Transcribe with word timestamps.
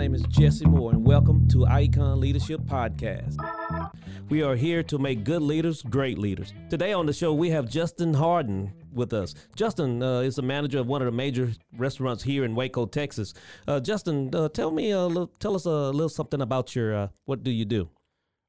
name 0.00 0.14
is 0.14 0.22
Jesse 0.30 0.64
Moore, 0.64 0.92
and 0.92 1.04
welcome 1.04 1.46
to 1.48 1.66
Icon 1.66 2.20
Leadership 2.20 2.62
Podcast. 2.62 3.36
We 4.30 4.42
are 4.42 4.56
here 4.56 4.82
to 4.84 4.96
make 4.96 5.24
good 5.24 5.42
leaders 5.42 5.82
great 5.82 6.16
leaders. 6.16 6.54
Today 6.70 6.94
on 6.94 7.04
the 7.04 7.12
show, 7.12 7.34
we 7.34 7.50
have 7.50 7.68
Justin 7.68 8.14
Hardin 8.14 8.72
with 8.94 9.12
us. 9.12 9.34
Justin 9.56 10.02
uh, 10.02 10.20
is 10.20 10.36
the 10.36 10.42
manager 10.42 10.78
of 10.78 10.86
one 10.86 11.02
of 11.02 11.04
the 11.04 11.12
major 11.12 11.52
restaurants 11.76 12.22
here 12.22 12.46
in 12.46 12.54
Waco, 12.54 12.86
Texas. 12.86 13.34
Uh, 13.68 13.78
Justin, 13.78 14.34
uh, 14.34 14.48
tell 14.48 14.70
me 14.70 14.90
a 14.92 15.02
little, 15.02 15.30
tell 15.38 15.54
us 15.54 15.66
a 15.66 15.90
little 15.90 16.08
something 16.08 16.40
about 16.40 16.74
your 16.74 16.94
uh, 16.94 17.08
what 17.26 17.42
do 17.42 17.50
you 17.50 17.66
do? 17.66 17.90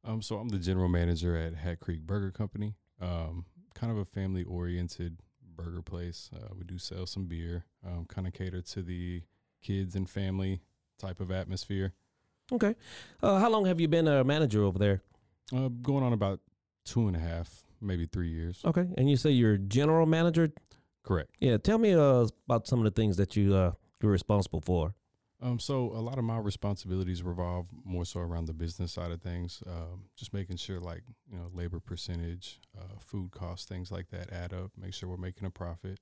Um, 0.06 0.22
so 0.22 0.38
I'm 0.38 0.48
the 0.48 0.58
general 0.58 0.88
manager 0.88 1.36
at 1.36 1.56
Hat 1.56 1.82
Creek 1.82 2.00
Burger 2.08 2.32
Company. 2.32 2.76
Um, 3.02 3.44
kind 3.76 3.92
of 3.92 3.98
a 3.98 4.06
family 4.06 4.44
oriented 4.44 5.18
burger 5.54 5.82
place. 5.82 6.30
Uh, 6.34 6.54
we 6.58 6.64
do 6.64 6.78
sell 6.78 7.06
some 7.06 7.26
beer. 7.26 7.66
Um, 7.86 8.06
kind 8.06 8.26
of 8.26 8.32
cater 8.32 8.62
to 8.62 8.82
the 8.82 9.24
kids 9.62 9.96
and 9.96 10.10
family 10.10 10.62
type 11.02 11.20
of 11.20 11.32
atmosphere. 11.32 11.94
Okay. 12.52 12.76
Uh, 13.22 13.40
how 13.40 13.50
long 13.50 13.66
have 13.66 13.80
you 13.80 13.88
been 13.88 14.08
a 14.08 14.24
manager 14.24 14.64
over 14.64 14.78
there? 14.78 15.02
Uh, 15.56 15.70
going 15.82 16.04
on 16.04 16.14
about 16.14 16.40
two 16.86 17.08
and 17.08 17.16
a 17.16 17.20
half, 17.20 17.64
maybe 17.82 18.06
three 18.06 18.30
years. 18.30 18.62
Okay. 18.66 18.88
And 18.98 19.10
you 19.10 19.18
say 19.18 19.32
you're 19.32 19.58
general 19.58 20.06
manager? 20.06 20.52
Correct. 21.04 21.32
Yeah. 21.40 21.58
Tell 21.58 21.78
me 21.78 21.94
uh, 21.94 22.28
about 22.46 22.68
some 22.68 22.80
of 22.80 22.86
the 22.86 22.92
things 22.92 23.18
that 23.18 23.36
you 23.36 23.54
uh, 23.56 23.72
you're 24.02 24.12
responsible 24.12 24.62
for. 24.62 24.94
Um, 25.44 25.58
so 25.60 25.92
a 25.96 26.02
lot 26.02 26.20
of 26.20 26.24
my 26.24 26.38
responsibilities 26.38 27.24
revolve 27.24 27.66
more 27.84 28.06
so 28.06 28.20
around 28.20 28.46
the 28.46 28.54
business 28.54 28.94
side 28.94 29.12
of 29.12 29.22
things. 29.22 29.64
Um, 29.66 30.04
just 30.16 30.34
making 30.34 30.58
sure, 30.58 30.80
like 30.80 31.02
you 31.32 31.38
know, 31.38 31.50
labor 31.52 31.80
percentage, 31.80 32.60
uh, 32.78 33.00
food 33.00 33.32
costs, 33.32 33.66
things 33.66 33.92
like 33.92 34.10
that 34.10 34.32
add 34.32 34.54
up. 34.54 34.72
Make 34.78 34.94
sure 34.94 35.10
we're 35.10 35.18
making 35.18 35.48
a 35.48 35.50
profit. 35.50 36.00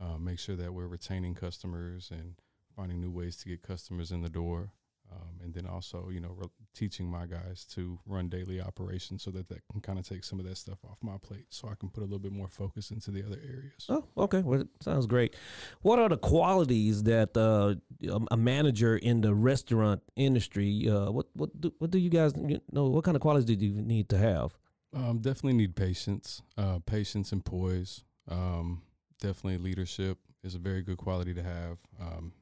Uh, 0.00 0.18
make 0.18 0.40
sure 0.40 0.56
that 0.56 0.74
we're 0.74 0.88
retaining 0.88 1.34
customers 1.34 2.10
and 2.10 2.34
finding 2.74 3.00
new 3.00 3.10
ways 3.10 3.36
to 3.38 3.48
get 3.48 3.62
customers 3.62 4.10
in 4.12 4.22
the 4.22 4.30
door. 4.30 4.70
Um, 5.12 5.38
and 5.44 5.54
then 5.54 5.66
also, 5.66 6.08
you 6.10 6.18
know, 6.18 6.34
re- 6.36 6.48
teaching 6.74 7.06
my 7.06 7.26
guys 7.26 7.64
to 7.74 7.98
run 8.06 8.28
daily 8.28 8.60
operations 8.60 9.22
so 9.22 9.30
that 9.32 9.48
that 9.48 9.60
can 9.70 9.80
kind 9.80 9.98
of 9.98 10.08
take 10.08 10.24
some 10.24 10.40
of 10.40 10.46
that 10.46 10.56
stuff 10.56 10.78
off 10.84 10.96
my 11.02 11.18
plate, 11.18 11.44
so 11.50 11.68
I 11.68 11.74
can 11.74 11.88
put 11.90 12.00
a 12.00 12.06
little 12.06 12.18
bit 12.18 12.32
more 12.32 12.48
focus 12.48 12.90
into 12.90 13.10
the 13.12 13.22
other 13.24 13.38
areas. 13.46 13.86
Oh, 13.88 14.06
okay. 14.16 14.40
Well, 14.40 14.64
sounds 14.80 15.06
great. 15.06 15.36
What 15.82 15.98
are 15.98 16.08
the 16.08 16.16
qualities 16.16 17.02
that 17.04 17.36
uh, 17.36 17.74
a- 18.08 18.34
a 18.34 18.36
manager 18.36 18.96
in 18.96 19.20
the 19.20 19.34
restaurant 19.34 20.02
industry? 20.16 20.88
Uh, 20.88 21.12
what 21.12 21.26
what 21.34 21.60
do, 21.60 21.72
what 21.78 21.90
do 21.90 21.98
you 21.98 22.10
guys 22.10 22.32
you 22.36 22.60
know? 22.72 22.86
What 22.86 23.04
kind 23.04 23.14
of 23.16 23.20
qualities 23.20 23.44
do 23.44 23.54
you 23.66 23.82
need 23.82 24.08
to 24.08 24.18
have? 24.18 24.56
Um, 24.94 25.18
definitely 25.18 25.52
need 25.54 25.76
patience, 25.76 26.40
uh, 26.56 26.78
patience 26.86 27.30
and 27.30 27.44
poise. 27.44 28.02
Um, 28.26 28.82
definitely 29.20 29.58
leadership 29.58 30.18
is 30.42 30.54
a 30.54 30.58
very 30.58 30.82
good 30.82 30.96
quality 30.96 31.34
to 31.34 31.42
have, 31.42 31.78
um, 32.00 32.32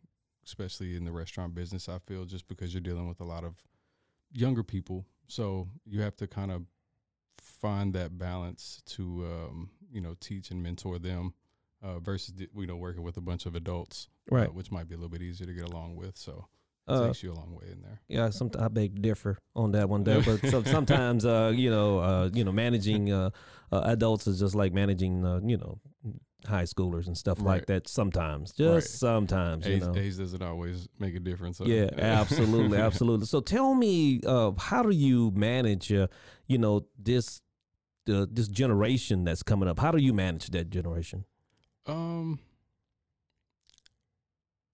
especially 0.44 0.96
in 0.96 1.04
the 1.04 1.12
restaurant 1.12 1.54
business. 1.54 1.88
I 1.88 1.98
feel 1.98 2.24
just 2.24 2.48
because 2.48 2.72
you're 2.74 2.80
dealing 2.80 3.08
with 3.08 3.20
a 3.20 3.24
lot 3.24 3.44
of 3.44 3.54
younger 4.32 4.62
people, 4.62 5.06
so 5.26 5.68
you 5.84 6.00
have 6.00 6.16
to 6.16 6.26
kind 6.26 6.50
of 6.50 6.62
find 7.38 7.92
that 7.94 8.18
balance 8.18 8.82
to 8.86 9.26
um, 9.26 9.70
you 9.92 10.00
know 10.00 10.14
teach 10.20 10.50
and 10.50 10.62
mentor 10.62 10.98
them 10.98 11.34
uh, 11.82 11.98
versus 11.98 12.34
you 12.38 12.66
know 12.66 12.76
working 12.76 13.02
with 13.02 13.16
a 13.16 13.20
bunch 13.20 13.46
of 13.46 13.54
adults, 13.54 14.08
uh, 14.48 14.52
which 14.52 14.70
might 14.70 14.88
be 14.88 14.94
a 14.94 14.98
little 14.98 15.10
bit 15.10 15.22
easier 15.22 15.46
to 15.46 15.52
get 15.52 15.64
along 15.64 15.96
with. 15.96 16.16
So 16.16 16.46
Uh, 16.88 17.06
takes 17.06 17.22
you 17.22 17.32
a 17.32 17.34
long 17.34 17.54
way 17.54 17.66
in 17.70 17.80
there. 17.82 18.00
yeah, 18.08 18.30
some 18.30 18.50
I 18.58 18.68
beg 18.68 18.96
to 18.96 19.00
differ 19.02 19.38
on 19.54 19.72
that 19.72 19.88
one 19.88 20.02
there, 20.04 20.20
but 20.20 20.44
so, 20.46 20.62
sometimes 20.76 21.24
uh, 21.24 21.52
you 21.54 21.70
know, 21.70 21.98
uh, 22.00 22.30
you 22.32 22.44
know, 22.44 22.52
managing 22.52 23.12
uh, 23.12 23.30
uh, 23.70 23.82
adults 23.84 24.26
is 24.26 24.40
just 24.40 24.54
like 24.54 24.72
managing, 24.72 25.24
uh, 25.24 25.40
you 25.44 25.56
know, 25.56 25.78
high 26.44 26.64
schoolers 26.64 27.06
and 27.06 27.16
stuff 27.16 27.40
like 27.40 27.66
that. 27.66 27.86
Sometimes, 27.88 28.52
just 28.52 28.68
Right. 28.68 28.82
sometimes, 28.82 29.66
you 29.66 29.78
know. 29.78 29.94
age 29.96 30.18
doesn't 30.18 30.42
always 30.42 30.88
make 30.98 31.14
a 31.14 31.20
difference. 31.20 31.58
so, 31.58 31.66
Yeah, 31.66 31.90
absolutely, 31.98 32.78
absolutely. 32.78 33.26
So 33.26 33.40
tell 33.40 33.74
me, 33.74 34.20
uh, 34.26 34.50
how 34.58 34.82
do 34.82 34.90
you 34.90 35.30
manage, 35.36 35.92
uh, 35.92 36.08
you 36.48 36.58
know, 36.58 36.86
this 36.98 37.40
this 38.04 38.48
generation 38.48 39.22
that's 39.22 39.44
coming 39.44 39.68
up? 39.68 39.78
How 39.78 39.92
do 39.92 39.98
you 39.98 40.12
manage 40.12 40.50
that 40.50 40.68
generation? 40.70 41.24
Um, 41.86 42.40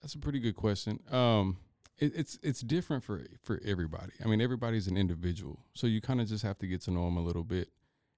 that's 0.01 0.15
a 0.15 0.19
pretty 0.19 0.41
good 0.41 0.57
question. 0.57 1.01
Um, 1.11 1.59
it, 1.99 2.13
it's 2.15 2.39
it's 2.43 2.61
different 2.61 3.05
for 3.05 3.25
for 3.43 3.61
everybody. 3.65 4.13
I 4.25 4.29
mean, 4.29 4.41
everybody's 4.41 4.87
an 4.87 4.97
individual, 4.97 5.61
so 5.75 5.87
you 5.87 6.01
kind 6.01 6.21
of 6.21 6.29
just 6.29 6.45
have 6.45 6.59
to 6.59 6.67
get 6.67 6.81
to 6.83 6.91
know 6.91 7.05
them 7.05 7.17
a 7.17 7.23
little 7.23 7.45
bit, 7.45 7.71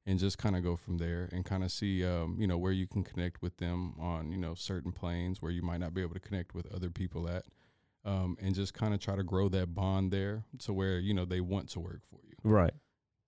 and 0.07 0.19
just 0.19 0.39
kind 0.39 0.57
of 0.57 0.63
go 0.63 0.77
from 0.77 0.99
there, 0.99 1.29
and 1.33 1.45
kind 1.45 1.65
of 1.65 1.73
see, 1.73 2.05
um, 2.05 2.37
you 2.39 2.47
know, 2.47 2.59
where 2.59 2.73
you 2.73 2.87
can 2.87 3.03
connect 3.03 3.43
with 3.43 3.57
them 3.57 3.95
on, 3.99 4.31
you 4.31 4.39
know, 4.39 4.55
certain 4.55 4.93
planes 4.93 5.41
where 5.41 5.53
you 5.53 5.63
might 5.63 5.81
not 5.81 5.95
be 5.95 6.03
able 6.03 6.15
to 6.15 6.21
connect 6.21 6.55
with 6.55 6.73
other 6.73 6.91
people 6.91 7.29
at, 7.29 7.45
um, 8.05 8.37
and 8.41 8.55
just 8.55 8.75
kind 8.75 8.93
of 8.95 9.01
try 9.01 9.17
to 9.17 9.23
grow 9.23 9.49
that 9.49 9.75
bond 9.75 10.11
there 10.11 10.45
to 10.59 10.73
where 10.73 10.99
you 10.99 11.15
know 11.15 11.25
they 11.25 11.41
want 11.41 11.69
to 11.71 11.81
work 11.81 12.03
for 12.05 12.21
you. 12.27 12.35
Right, 12.45 12.75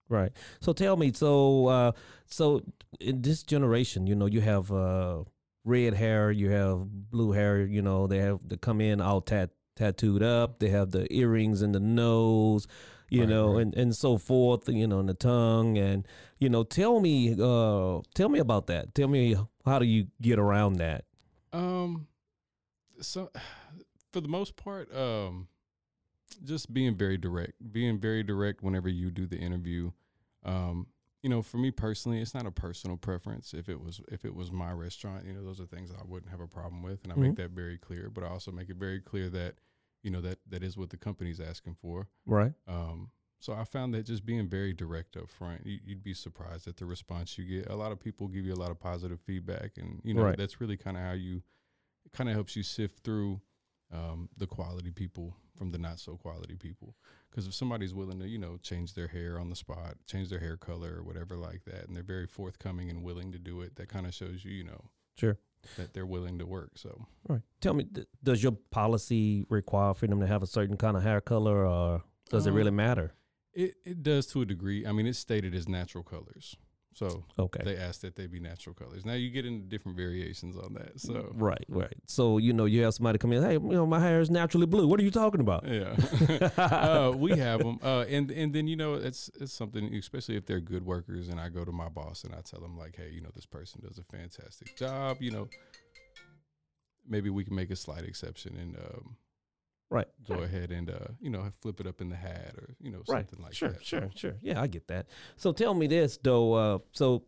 right. 0.09 0.33
So 0.61 0.73
tell 0.73 0.97
me, 0.97 1.13
so 1.13 1.67
uh, 1.67 1.93
so 2.27 2.63
in 3.01 3.23
this 3.23 3.43
generation, 3.43 4.07
you 4.07 4.15
know, 4.15 4.27
you 4.27 4.43
have 4.43 4.71
uh, 4.71 5.25
red 5.65 5.95
hair, 5.95 6.31
you 6.31 6.51
have 6.51 7.11
blue 7.11 7.33
hair. 7.33 7.65
You 7.65 7.81
know, 7.81 8.07
they 8.07 8.19
have 8.19 8.47
to 8.49 8.57
come 8.59 8.81
in 8.81 9.01
all 9.01 9.23
tat 9.23 9.51
tattooed 9.77 10.23
up. 10.23 10.59
They 10.59 10.69
have 10.69 10.91
the 10.91 11.13
earrings 11.13 11.63
in 11.63 11.73
the 11.73 11.81
nose. 11.81 12.67
You 13.09 13.21
Right, 13.21 13.29
know, 13.29 13.53
right. 13.55 13.61
and, 13.63 13.75
and 13.75 13.95
so 13.95 14.17
forth, 14.17 14.71
you 14.71 14.87
know, 14.87 14.99
in 15.01 15.05
the 15.05 15.13
tongue, 15.13 15.77
and 15.77 16.09
you 16.39 16.49
know, 16.49 16.63
tell 16.65 16.99
me, 16.99 17.33
uh, 17.39 18.01
tell 18.15 18.31
me 18.31 18.39
about 18.39 18.69
that. 18.69 18.95
Tell 18.95 19.07
me, 19.09 19.37
how 19.67 19.79
do 19.79 19.85
you 19.85 20.07
get 20.23 20.39
around 20.39 20.77
that? 20.77 21.05
Um, 21.53 22.07
so 23.03 23.31
for 24.13 24.23
the 24.23 24.29
most 24.29 24.57
part, 24.57 24.95
um, 24.97 25.49
just 26.43 26.73
being 26.73 26.97
very 26.97 27.19
direct, 27.19 27.53
being 27.71 27.99
very 28.01 28.23
direct 28.23 28.63
whenever 28.63 28.89
you 28.89 29.11
do 29.11 29.27
the 29.27 29.37
interview. 29.37 29.91
Um, 30.43 30.87
you 31.23 31.29
know, 31.31 31.41
for 31.43 31.57
me 31.57 31.71
personally, 31.71 32.21
it's 32.21 32.35
not 32.35 32.47
a 32.47 32.51
personal 32.51 32.97
preference. 32.97 33.55
If 33.55 33.69
it 33.69 33.81
was, 33.81 34.01
if 34.09 34.25
it 34.25 34.35
was 34.35 34.51
my 34.51 34.73
restaurant, 34.73 35.25
you 35.25 35.33
know, 35.33 35.45
those 35.45 35.61
are 35.61 35.67
things 35.67 35.91
I 35.91 36.03
wouldn't 36.05 36.31
have 36.31 36.41
a 36.41 36.49
problem 36.49 36.83
with, 36.83 37.05
and 37.05 37.13
I 37.13 37.17
make 37.17 37.37
that 37.37 37.51
very 37.51 37.79
clear. 37.79 38.11
But 38.11 38.25
I 38.25 38.29
also 38.29 38.51
make 38.51 38.69
it 38.69 38.77
very 38.77 39.01
clear 39.01 39.29
that, 39.31 39.55
you 40.03 40.11
know, 40.11 40.21
that 40.21 40.39
that 40.49 40.63
is 40.65 40.77
what 40.77 40.91
the 40.91 40.97
company's 40.97 41.41
asking 41.41 41.77
for. 41.81 42.09
Right. 42.27 42.53
Um, 42.67 43.11
so 43.39 43.53
I 43.53 43.65
found 43.65 43.95
that 43.95 44.07
just 44.07 44.25
being 44.25 44.49
very 44.49 44.73
direct 44.73 45.17
up 45.17 45.29
front, 45.31 45.67
you, 45.67 45.79
you'd 45.85 46.03
be 46.05 46.15
surprised 46.15 46.67
at 46.69 46.77
the 46.77 46.87
response 46.87 47.39
you 47.39 47.45
get. 47.45 47.71
A 47.71 47.77
lot 47.77 47.93
of 47.93 48.01
people 48.01 48.29
give 48.29 48.45
you 48.45 48.53
a 48.53 48.55
lot 48.55 48.71
of 48.71 48.79
positive 48.81 49.21
feedback, 49.21 49.73
and 49.77 50.01
you 50.05 50.15
know 50.15 50.23
Right. 50.23 50.37
that's 50.37 50.61
really 50.61 50.77
kind 50.77 50.97
of 50.97 51.03
how 51.05 51.13
you, 51.13 51.43
it 52.05 52.13
kind 52.13 52.29
of 52.29 52.35
helps 52.35 52.57
you 52.57 52.63
sift 52.63 53.05
through 53.05 53.41
um, 53.93 54.29
the 54.37 54.47
quality 54.47 54.91
people 54.91 55.37
from 55.57 55.71
the 55.71 55.79
not 55.79 56.01
so 56.01 56.17
quality 56.17 56.57
people. 56.57 56.97
Because 57.31 57.47
if 57.47 57.55
somebody's 57.55 57.95
willing 57.95 58.19
to, 58.21 58.29
you 58.29 58.39
know, 58.39 58.57
change 58.63 58.95
their 58.95 59.07
hair 59.09 59.39
on 59.39 59.51
the 59.51 59.57
spot, 59.57 59.97
change 60.07 60.29
their 60.29 60.39
hair 60.41 60.57
color 60.57 60.97
or 60.99 61.03
whatever 61.03 61.37
like 61.37 61.65
that, 61.65 61.87
and 61.87 61.95
they're 61.97 62.03
very 62.03 62.27
forthcoming 62.27 62.91
and 62.91 63.03
willing 63.03 63.33
to 63.33 63.39
do 63.39 63.61
it, 63.63 63.77
that 63.77 63.89
kind 63.89 64.07
of 64.07 64.15
shows 64.15 64.45
you, 64.45 64.51
you 64.53 64.65
know, 64.65 64.85
Sure. 65.17 65.39
that 65.77 65.93
they're 65.95 66.07
willing 66.07 66.39
to 66.39 66.47
work. 66.47 66.73
So 66.79 67.07
Right. 67.29 67.43
Tell 67.61 67.75
me, 67.75 67.85
th- 67.85 68.07
does 68.23 68.43
your 68.43 68.53
policy 68.71 69.45
require 69.49 69.95
for 69.95 70.07
them 70.07 70.21
to 70.21 70.27
have 70.27 70.43
a 70.43 70.47
certain 70.47 70.77
kind 70.77 70.97
of 70.97 71.03
hair 71.03 71.21
color, 71.21 71.67
or 71.67 72.03
does 72.31 72.47
it 72.47 72.51
Um, 72.51 72.57
really 72.57 72.71
matter? 72.71 73.13
It 73.55 73.75
it 73.85 74.03
does 74.03 74.27
to 74.29 74.41
a 74.41 74.47
degree. 74.47 74.87
I 74.87 74.93
mean, 74.93 75.07
it's 75.07 75.19
stated 75.19 75.55
as 75.55 75.69
natural 75.69 76.03
colors. 76.03 76.57
So 76.95 77.25
Okay. 77.39 77.63
they 77.65 77.77
asked 77.77 78.03
that 78.03 78.17
they 78.17 78.27
be 78.27 78.39
natural 78.39 78.75
colors. 78.75 79.05
Now 79.07 79.15
you 79.15 79.31
get 79.31 79.47
into 79.47 79.67
different 79.67 79.97
variations 79.97 80.57
on 80.57 80.75
that. 80.75 81.01
So 81.01 81.33
Right, 81.35 81.65
right. 81.69 81.95
So 82.07 82.39
you 82.39 82.53
know, 82.53 82.67
you 82.67 82.83
have 82.85 82.95
somebody 82.95 83.19
come 83.19 83.33
in. 83.33 83.43
Hey, 83.43 83.55
you 83.55 83.61
know, 83.61 83.87
my 83.87 84.01
hair 84.01 84.21
is 84.21 84.31
naturally 84.31 84.67
blue. 84.67 84.87
What 84.87 85.01
are 85.01 85.03
you 85.03 85.11
talking 85.11 85.41
about? 85.41 85.67
yeah, 85.67 85.97
uh, 86.59 87.13
we 87.17 87.37
have 87.37 87.61
them, 87.61 87.79
uh, 87.83 88.05
and 88.09 88.31
and 88.31 88.53
then 88.53 88.67
you 88.69 88.77
know 88.77 88.95
it's 88.95 89.31
it's 89.41 89.53
something, 89.53 89.95
especially 89.95 90.37
if 90.37 90.45
they're 90.47 90.61
good 90.61 90.85
workers. 90.85 91.29
And 91.29 91.41
I 91.41 91.49
go 91.49 91.65
to 91.65 91.73
my 91.73 91.89
boss 91.89 92.25
and 92.25 92.35
I 92.35 92.41
tell 92.43 92.61
them 92.61 92.77
like, 92.77 92.97
hey, 92.97 93.11
you 93.11 93.21
know, 93.23 93.31
this 93.35 93.47
person 93.47 93.81
does 93.83 93.99
a 93.99 94.05
fantastic 94.05 94.77
job. 94.77 95.23
You 95.23 95.31
know, 95.31 95.49
maybe 97.09 97.31
we 97.31 97.45
can 97.45 97.55
make 97.55 97.71
a 97.71 97.77
slight 97.77 98.05
exception 98.05 98.57
and 98.57 98.77
um, 98.77 99.17
Right. 99.93 100.09
go 100.27 100.37
ahead 100.43 100.71
and 100.73 100.89
uh, 100.91 101.09
you 101.21 101.29
know 101.31 101.53
flip 101.61 101.79
it 101.81 101.87
up 101.87 102.01
in 102.01 102.09
the 102.09 102.17
hat 102.17 102.55
or 102.57 102.75
you 102.81 102.91
know 102.91 103.03
Right. 103.07 103.29
something 103.29 103.45
like 103.45 103.55
sure, 103.55 103.69
that. 103.73 103.85
sure, 103.85 104.11
sure. 104.15 104.37
Yeah, 104.41 104.61
I 104.61 104.67
get 104.67 104.89
that. 104.89 105.07
So 105.37 105.53
tell 105.53 105.75
me 105.75 105.87
this 105.87 106.19
though. 106.23 106.53
Uh, 106.55 106.79
so 106.93 107.25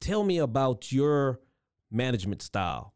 tell 0.00 0.22
me 0.24 0.38
about 0.38 0.92
your 0.92 1.40
management 1.90 2.42
style. 2.42 2.94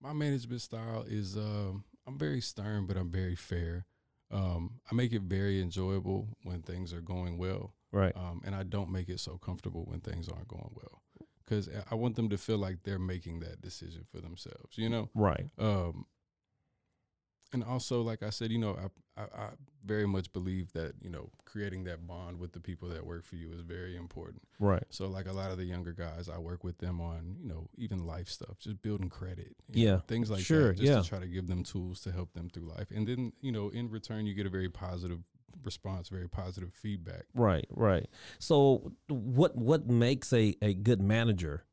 My 0.00 0.12
management 0.12 0.62
style 0.62 1.04
is 1.08 1.36
um, 1.36 1.84
I'm 2.06 2.18
very 2.18 2.40
stern, 2.40 2.86
but 2.86 2.96
I'm 2.96 3.10
very 3.10 3.36
fair. 3.36 3.86
Um, 4.30 4.80
I 4.90 4.94
make 4.94 5.12
it 5.12 5.22
very 5.22 5.60
enjoyable 5.60 6.28
when 6.44 6.62
things 6.62 6.92
are 6.92 7.00
going 7.00 7.36
well, 7.36 7.74
Right. 7.90 8.16
um, 8.16 8.40
and 8.44 8.54
I 8.54 8.62
don't 8.62 8.90
make 8.90 9.08
it 9.08 9.18
so 9.20 9.36
comfortable 9.38 9.84
when 9.86 10.00
things 10.00 10.28
aren't 10.28 10.46
going 10.48 10.70
well, 10.74 11.02
because 11.44 11.68
I 11.90 11.94
want 11.96 12.14
them 12.16 12.28
to 12.28 12.38
feel 12.38 12.56
like 12.58 12.84
they're 12.84 12.98
making 12.98 13.40
that 13.40 13.60
decision 13.60 14.04
for 14.10 14.20
themselves. 14.20 14.76
You 14.78 14.88
know, 14.88 15.08
Right. 15.14 15.46
um, 15.58 16.06
and 17.52 17.64
also, 17.64 18.02
like 18.02 18.22
I 18.22 18.30
said, 18.30 18.50
you 18.50 18.58
know, 18.58 18.76
I, 19.16 19.22
I, 19.22 19.24
I 19.24 19.48
very 19.84 20.06
much 20.06 20.32
believe 20.32 20.72
that 20.72 20.92
you 21.00 21.10
know 21.10 21.30
creating 21.44 21.84
that 21.84 22.06
bond 22.06 22.38
with 22.38 22.52
the 22.52 22.60
people 22.60 22.88
that 22.90 23.04
work 23.04 23.24
for 23.24 23.36
you 23.36 23.50
is 23.52 23.60
very 23.60 23.96
important. 23.96 24.42
Right. 24.58 24.84
So, 24.90 25.08
like 25.08 25.26
a 25.26 25.32
lot 25.32 25.50
of 25.50 25.58
the 25.58 25.64
younger 25.64 25.92
guys, 25.92 26.28
I 26.28 26.38
work 26.38 26.64
with 26.64 26.78
them 26.78 27.00
on 27.00 27.36
you 27.40 27.48
know 27.48 27.68
even 27.76 28.06
life 28.06 28.28
stuff, 28.28 28.58
just 28.58 28.82
building 28.82 29.08
credit, 29.08 29.56
you 29.68 29.86
know, 29.86 29.92
Yeah, 29.92 30.00
things 30.06 30.30
like 30.30 30.40
sure, 30.44 30.68
that, 30.68 30.76
just 30.76 30.92
yeah. 30.92 31.00
to 31.00 31.08
try 31.08 31.18
to 31.18 31.26
give 31.26 31.46
them 31.46 31.64
tools 31.64 32.00
to 32.02 32.12
help 32.12 32.32
them 32.34 32.50
through 32.50 32.68
life, 32.68 32.90
and 32.90 33.06
then 33.06 33.32
you 33.40 33.52
know 33.52 33.68
in 33.68 33.90
return 33.90 34.26
you 34.26 34.34
get 34.34 34.46
a 34.46 34.50
very 34.50 34.68
positive 34.68 35.20
response, 35.64 36.08
very 36.08 36.28
positive 36.28 36.72
feedback. 36.72 37.24
Right. 37.34 37.66
Right. 37.70 38.08
So 38.38 38.92
what 39.08 39.56
what 39.56 39.88
makes 39.88 40.32
a 40.32 40.54
a 40.62 40.74
good 40.74 41.00
manager? 41.02 41.64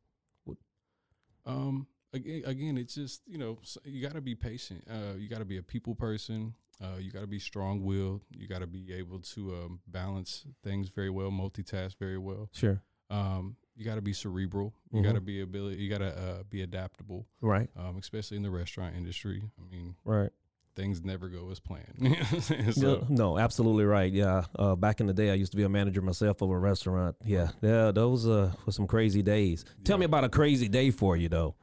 Um, 1.46 1.88
again, 2.13 2.44
again, 2.45 2.77
it's 2.77 2.95
just 2.95 3.21
you 3.27 3.38
know 3.38 3.57
you 3.86 4.01
got 4.01 4.13
to 4.13 4.21
be 4.21 4.36
patient. 4.36 4.83
Uh, 4.89 5.15
you 5.18 5.27
got 5.30 5.39
to 5.39 5.45
be 5.45 5.57
a 5.57 5.63
people 5.63 5.95
person. 5.95 6.54
Uh, 6.81 6.98
you 7.00 7.09
got 7.12 7.21
to 7.21 7.27
be 7.27 7.39
strong 7.39 7.83
willed. 7.83 8.24
You 8.30 8.48
got 8.48 8.59
to 8.59 8.68
be 8.68 8.94
able 8.94 9.19
to 9.19 9.56
um, 9.56 9.80
balance 9.88 10.45
things 10.63 10.89
very 10.89 11.09
well, 11.09 11.31
multitask 11.31 11.98
very 11.98 12.19
well. 12.19 12.50
Sure. 12.54 12.81
Um, 13.09 13.56
you 13.75 13.83
got 13.86 13.95
to 13.95 14.01
be 14.01 14.13
cerebral. 14.13 14.74
You 14.92 15.01
Mhm. 15.01 15.04
got 15.06 15.13
to 15.15 15.21
be 15.21 15.42
ability. 15.42 15.77
You 15.77 15.89
got 15.89 16.00
to 16.00 16.15
uh, 16.15 16.44
be 16.50 16.62
adaptable, 16.62 17.25
Right. 17.42 17.69
um, 17.75 17.98
especially 17.98 18.38
in 18.38 18.44
the 18.44 18.51
restaurant 18.51 18.95
industry. 18.95 19.42
I 19.59 19.71
mean, 19.71 19.95
Right. 20.04 20.30
things 20.75 21.04
never 21.04 21.30
go 21.30 21.50
as 21.50 21.59
planned. 21.59 21.94
You 22.00 22.09
know 22.09 22.15
what 22.18 22.33
I'm 22.33 22.42
saying? 22.42 22.71
so, 22.74 22.81
no, 22.81 23.07
no, 23.09 23.38
absolutely 23.39 23.86
right. 23.86 24.12
Yeah. 24.13 24.45
Uh, 24.56 24.75
back 24.75 25.00
in 25.00 25.07
the 25.07 25.13
day, 25.13 25.31
I 25.31 25.33
used 25.33 25.51
to 25.54 25.57
be 25.57 25.63
a 25.63 25.69
manager 25.69 26.01
myself 26.04 26.42
of 26.44 26.50
a 26.51 26.57
restaurant. 26.59 27.15
Yeah. 27.25 27.50
Yeah. 27.63 27.89
Those 27.92 28.27
uh, 28.27 28.51
were 28.68 28.71
some 28.71 28.86
crazy 28.86 29.24
days. 29.24 29.65
Tell 29.83 29.98
me 29.98 30.06
about 30.06 30.25
a 30.25 30.30
crazy 30.30 30.68
day 30.68 30.92
for 30.92 31.18
you, 31.18 31.27
though. 31.30 31.56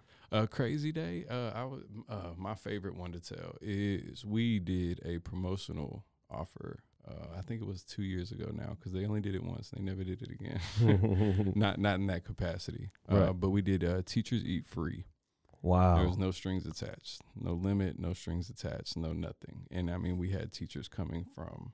A 0.43 0.47
crazy 0.49 0.91
day. 0.93 1.25
Uh, 1.31 1.51
I 1.55 1.65
would. 1.65 1.85
Uh, 2.09 2.31
my 2.37 2.55
favorite 2.55 2.97
one 2.97 3.13
to 3.13 3.21
tell 3.21 3.55
is 3.61 4.25
we 4.25 4.59
did 4.59 5.01
a 5.05 5.19
promotional 5.21 6.05
offer. 6.31 6.81
Uh, 7.07 7.37
I 7.39 7.43
think 7.43 7.61
it 7.61 7.67
was 7.67 7.85
two 7.85 8.03
years 8.03 8.33
ago 8.33 8.51
now 8.53 8.77
because 8.79 8.93
they 8.93 9.05
only 9.07 9.21
did 9.21 9.35
it 9.35 9.45
once. 9.45 9.71
They 9.71 9.83
never 9.83 10.03
did 10.03 10.23
it 10.23 10.31
again. 10.31 11.53
not 11.55 11.79
not 11.79 11.97
in 12.01 12.07
that 12.09 12.25
capacity. 12.25 12.91
Uh, 13.11 13.17
Right. 13.17 13.41
but 13.41 13.51
we 13.51 13.63
did 13.63 13.85
uh, 13.85 14.03
teachers 14.05 14.43
eat 14.45 14.67
free. 14.67 15.05
wow. 15.63 15.97
There 15.99 16.09
was 16.09 16.19
no 16.19 16.31
strings 16.31 16.67
attached, 16.67 17.21
no 17.37 17.53
limit, 17.53 17.99
no 17.99 18.13
strings 18.13 18.51
attached, 18.51 18.97
no 18.97 19.13
nothing. 19.13 19.67
And 19.71 19.91
I 19.91 19.99
mean, 19.99 20.19
we 20.19 20.31
had 20.31 20.51
teachers 20.53 20.89
coming 20.89 21.25
from 21.25 21.73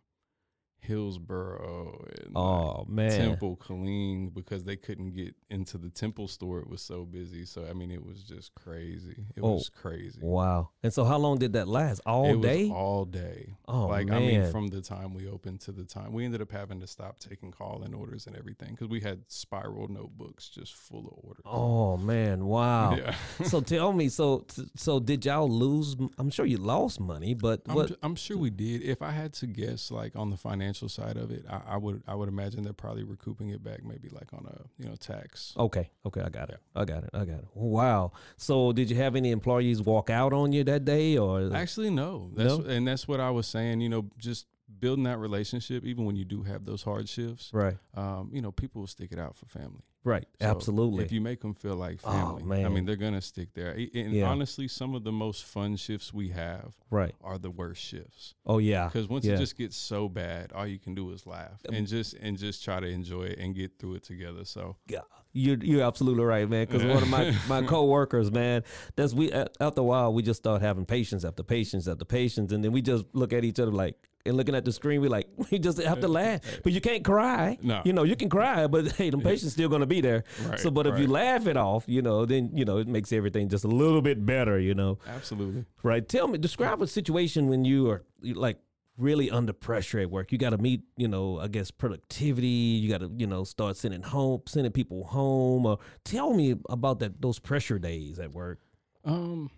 Hillsboro 0.83 2.05
and 2.25 2.33
oh, 2.37 2.43
like, 2.43 2.77
oh 2.79 2.87
man. 2.89 3.11
Temple, 3.11 3.57
Killeen, 3.57 4.33
because 4.33 4.65
they 4.65 4.77
couldn't 4.77 5.15
get 5.15 5.35
into 5.51 5.79
the 5.79 5.91
Temple 5.91 6.29
store. 6.29 6.61
It 6.61 6.69
was 6.69 6.81
so 6.83 7.05
busy. 7.05 7.45
So 7.45 7.67
I 7.69 7.73
mean, 7.73 7.91
it 7.91 8.05
was 8.05 8.23
just 8.23 8.55
crazy. 8.55 9.17
It 9.37 9.41
Oh, 9.43 9.55
was 9.55 9.69
crazy. 9.69 10.21
Wow. 10.23 10.71
And 10.83 10.93
so, 10.93 11.05
how 11.05 11.19
long 11.19 11.39
did 11.39 11.53
that 11.55 11.69
last? 11.69 12.01
All 12.07 12.27
it 12.39 12.43
day. 12.43 12.65
was 12.65 12.73
all 12.73 13.05
day. 13.05 13.55
oh 13.69 13.87
like 13.87 14.07
man. 14.07 14.17
I 14.17 14.21
mean, 14.27 14.51
from 14.51 14.69
the 14.69 14.81
time 14.81 15.15
we 15.15 15.29
opened 15.29 15.61
to 15.63 15.73
the 15.73 15.85
time 15.85 16.13
we 16.13 16.25
ended 16.25 16.41
up 16.43 16.51
having 16.53 16.81
to 16.81 16.87
stop 16.87 17.19
taking 17.19 17.51
call 17.53 17.83
and 17.85 17.95
orders 17.95 18.27
and 18.27 18.37
everything 18.37 18.71
because 18.71 18.89
we 18.89 19.01
had 19.01 19.21
spiral 19.29 19.89
notebooks 19.89 20.49
just 20.49 20.75
full 20.75 21.07
of 21.07 21.13
orders. 21.25 21.43
oh 21.45 21.97
man. 21.97 22.45
Wow. 22.47 22.97
Yeah. 22.97 23.15
so 23.45 23.61
tell 23.61 23.93
me. 23.93 24.09
So 24.09 24.47
so 24.77 25.01
did 25.01 25.25
y'all 25.25 25.49
lose? 25.51 25.97
I'm 26.19 26.31
sure 26.31 26.47
you 26.47 26.59
lost 26.59 27.01
money, 27.01 27.35
but 27.35 27.63
I'm, 27.69 27.75
what? 27.75 27.93
I'm 28.03 28.15
sure 28.15 28.37
we 28.37 28.51
did. 28.51 28.83
If 28.83 29.03
I 29.03 29.11
had 29.11 29.33
to 29.35 29.47
guess, 29.47 29.91
like 29.91 30.17
on 30.17 30.31
the 30.31 30.37
financial 30.37 30.70
side 30.75 31.17
of 31.17 31.31
it, 31.31 31.45
I, 31.49 31.75
I 31.75 31.77
would 31.77 32.03
I 32.07 32.15
would 32.15 32.29
imagine 32.29 32.63
they're 32.63 32.73
probably 32.73 33.05
recouping 33.05 33.51
it 33.51 33.63
back, 33.63 33.85
maybe 33.85 34.09
like 34.11 34.33
on 34.33 34.47
a 34.47 34.83
you 34.83 34.89
know 34.89 34.97
tax. 34.97 35.55
Okay. 35.57 35.91
Okay. 36.07 36.21
I 36.21 36.29
got 36.29 36.51
it. 36.51 36.61
I 36.75 36.85
got 36.85 37.05
it. 37.05 37.11
I 37.13 37.25
got 37.25 37.39
it. 37.39 37.49
Wow. 37.55 38.13
So 38.37 38.73
did 38.73 38.91
you 38.91 38.97
have 38.97 39.17
any 39.17 39.31
employees 39.31 39.83
walk 39.83 40.11
out 40.11 40.33
on 40.33 40.53
you 40.53 40.65
that 40.65 40.85
day, 40.85 41.17
or 41.19 41.55
Actually, 41.55 41.91
no. 41.91 42.31
That's 42.35 42.59
No? 42.59 42.65
and 42.65 42.87
that's 42.87 43.07
what 43.09 43.21
I 43.21 43.31
was 43.31 43.47
saying. 43.47 43.81
You 43.81 43.89
know, 43.89 44.07
just 44.19 44.47
building 44.79 45.05
that 45.05 45.19
relationship, 45.19 45.85
even 45.85 46.05
when 46.05 46.17
you 46.17 46.25
do 46.25 46.43
have 46.43 46.65
those 46.65 46.83
hard 46.83 47.09
shifts. 47.09 47.51
right? 47.53 47.77
Um, 47.95 48.31
you 48.33 48.41
know, 48.41 48.53
people 48.53 48.81
will 48.83 48.89
stick 48.89 49.13
it 49.13 49.19
out 49.19 49.37
for 49.37 49.47
family. 49.47 49.83
Right. 50.03 50.27
So 50.41 50.47
Absolutely. 50.49 51.05
If 51.05 51.13
you 51.13 51.21
make 51.21 51.43
them 51.43 51.53
feel 51.53 51.75
like 51.77 52.01
Oh, 52.05 52.11
family, 52.39 52.65
I 52.65 52.69
mean, 52.71 52.87
they're 52.87 52.97
gonna 52.97 53.21
stick 53.21 53.53
there. 53.53 53.73
And 53.73 54.15
Yeah. 54.15 54.31
honestly, 54.31 54.67
some 54.67 54.95
of 54.95 55.05
the 55.05 55.13
most 55.13 55.45
fun 55.45 55.77
shifts 55.77 56.15
we 56.15 56.31
have 56.31 56.75
right. 56.91 57.15
are 57.21 57.37
the 57.37 57.51
worst 57.51 57.83
shifts 57.83 58.35
Oh 58.47 58.57
yeah. 58.59 58.87
because 58.87 59.09
once 59.09 59.27
yeah. 59.27 59.35
it 59.35 59.39
just 59.39 59.59
gets 59.59 59.77
so 59.77 60.09
bad, 60.09 60.53
all 60.53 60.67
you 60.67 60.79
can 60.79 60.95
do 60.95 61.11
is 61.11 61.27
laugh 61.27 61.61
and 61.71 61.87
just 61.87 62.15
and 62.15 62.39
just 62.39 62.65
try 62.65 62.81
to 62.81 62.87
enjoy 62.87 63.25
it 63.25 63.39
and 63.39 63.55
get 63.55 63.79
through 63.79 63.97
it 63.97 64.03
together. 64.03 64.47
So 64.47 64.77
Yeah, 64.89 65.01
you're 65.35 65.59
you're 65.59 65.83
absolutely 65.87 66.25
right, 66.25 66.49
man. 66.49 66.67
Because 66.67 66.83
one 66.83 67.03
of 67.03 67.09
my 67.11 67.37
my 67.49 67.63
coworkers, 67.67 68.33
man, 68.33 68.65
that's 68.97 69.13
we 69.13 69.31
after 69.33 69.83
a 69.83 69.85
while 69.85 70.15
we 70.15 70.23
just 70.23 70.41
start 70.41 70.63
having 70.63 70.87
patience 70.87 71.27
after 71.27 71.43
patience 71.43 71.87
after 71.87 72.07
patience, 72.07 72.53
and 72.53 72.65
then 72.65 72.73
we 72.73 72.81
just 72.81 73.05
look 73.13 73.35
at 73.35 73.45
each 73.45 73.61
other 73.61 73.71
like 73.73 73.97
and 74.27 74.37
looking 74.37 74.55
at 74.55 74.65
the 74.65 74.73
screen, 74.73 75.01
we 75.01 75.09
like 75.09 75.29
we 75.51 75.59
just 75.59 75.79
have 75.79 76.01
to 76.01 76.09
laugh, 76.09 76.41
but 76.63 76.73
you 76.73 76.81
can't 76.81 77.05
cry. 77.05 77.59
No. 77.63 77.83
you 77.85 77.93
know 77.93 78.03
you 78.03 78.17
can 78.17 78.29
cry, 78.29 78.67
but 78.67 78.93
hey, 78.93 79.11
the 79.11 79.19
patient's 79.19 79.55
still 79.55 79.69
gonna 79.69 79.87
be 79.87 80.01
there. 80.01 80.25
Right, 80.47 80.59
so, 80.59 80.71
but 80.71 80.87
if 80.87 80.99
you 80.99 81.07
laugh 81.07 81.47
it 81.47 81.57
off, 81.57 81.85
you 81.87 82.03
know, 82.03 82.27
then 82.27 82.51
you 82.55 82.65
know 82.65 82.79
it 82.79 82.89
makes 82.89 83.13
everything 83.13 83.49
just 83.49 83.65
a 83.65 83.69
little 83.69 84.03
bit 84.03 84.25
better. 84.25 84.59
You 84.59 84.75
know, 84.75 84.99
absolutely. 85.07 85.65
right? 85.83 86.07
Tell 86.07 86.29
me, 86.29 86.39
describe 86.39 86.83
a 86.83 86.87
situation 86.87 87.49
when 87.49 87.65
you 87.65 87.91
are 87.91 88.05
like 88.23 88.59
really 89.01 89.31
under 89.31 89.53
pressure 89.53 89.99
at 89.99 90.11
work. 90.11 90.31
You 90.31 90.39
got 90.39 90.51
to 90.51 90.59
meet, 90.59 90.83
you 90.97 91.09
know, 91.09 91.41
I 91.41 91.49
guess 91.49 91.71
productivity. 91.71 92.47
You 92.47 92.91
got 92.91 93.01
to, 93.01 93.11
you 93.17 93.27
know, 93.27 93.45
start 93.45 93.77
sending 93.77 94.03
home, 94.03 94.43
sending 94.47 94.73
people 94.73 95.05
home. 95.05 95.67
Or 95.67 95.79
tell 96.05 96.35
me 96.35 96.55
about 96.69 97.01
that 97.01 97.21
those 97.21 97.39
pressure 97.39 97.79
days 97.79 98.19
at 98.19 98.33
work. 98.33 98.61
Um, 99.05 99.51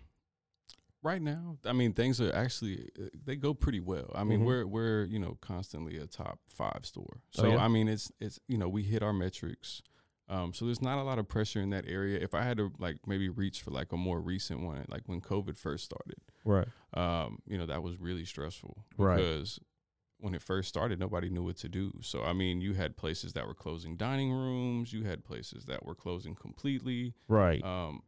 right 1.03 1.21
now, 1.21 1.57
I 1.65 1.73
mean, 1.73 1.93
things 1.93 2.19
are 2.21 2.33
actually 2.33 2.89
uh, 2.99 3.09
they 3.25 3.35
go 3.35 3.53
pretty 3.53 3.79
well. 3.81 4.11
I 4.15 4.23
mean, 4.23 4.41
Mhm. 4.41 4.45
we're 4.45 4.65
we're 4.67 5.03
you 5.05 5.19
know 5.19 5.37
constantly 5.41 5.97
a 5.97 6.07
top 6.07 6.39
five 6.47 6.81
store. 6.85 7.17
Oh, 7.17 7.41
So 7.41 7.49
yeah? 7.49 7.57
I 7.57 7.67
mean, 7.67 7.87
it's 7.87 8.11
it's 8.19 8.39
you 8.47 8.57
know 8.57 8.69
we 8.69 8.83
hit 8.83 9.03
our 9.03 9.13
metrics. 9.13 9.81
Um, 10.29 10.53
so 10.53 10.65
there's 10.65 10.81
not 10.81 10.97
a 10.97 11.03
lot 11.03 11.19
of 11.19 11.27
pressure 11.27 11.59
in 11.61 11.69
that 11.71 11.85
area. 11.85 12.17
If 12.17 12.33
I 12.33 12.43
had 12.43 12.57
to 12.57 12.71
like 12.79 12.97
maybe 13.05 13.27
reach 13.29 13.61
for 13.61 13.71
like 13.71 13.91
a 13.91 13.97
more 13.97 14.21
recent 14.21 14.61
one, 14.61 14.85
like 14.87 15.03
when 15.05 15.19
COVID 15.21 15.57
first 15.57 15.83
started, 15.83 16.15
Right. 16.45 16.67
um, 16.93 17.39
you 17.45 17.57
know, 17.57 17.65
that 17.65 17.83
was 17.83 17.99
really 17.99 18.23
stressful 18.25 18.85
Right. 18.97 19.17
because 19.17 19.59
when 20.19 20.33
it 20.33 20.41
first 20.41 20.69
started, 20.69 20.97
nobody 20.97 21.29
knew 21.29 21.43
what 21.43 21.57
to 21.57 21.67
do. 21.67 21.91
So 22.01 22.23
I 22.23 22.31
mean, 22.31 22.61
you 22.61 22.73
had 22.73 22.95
places 22.95 23.33
that 23.33 23.45
were 23.45 23.53
closing 23.53 23.97
dining 23.97 24.31
rooms, 24.31 24.93
you 24.93 25.03
had 25.03 25.25
places 25.25 25.65
that 25.65 25.85
were 25.85 25.95
closing 25.95 26.35
completely. 26.35 27.13
Right. 27.27 27.61
Um, 27.61 28.03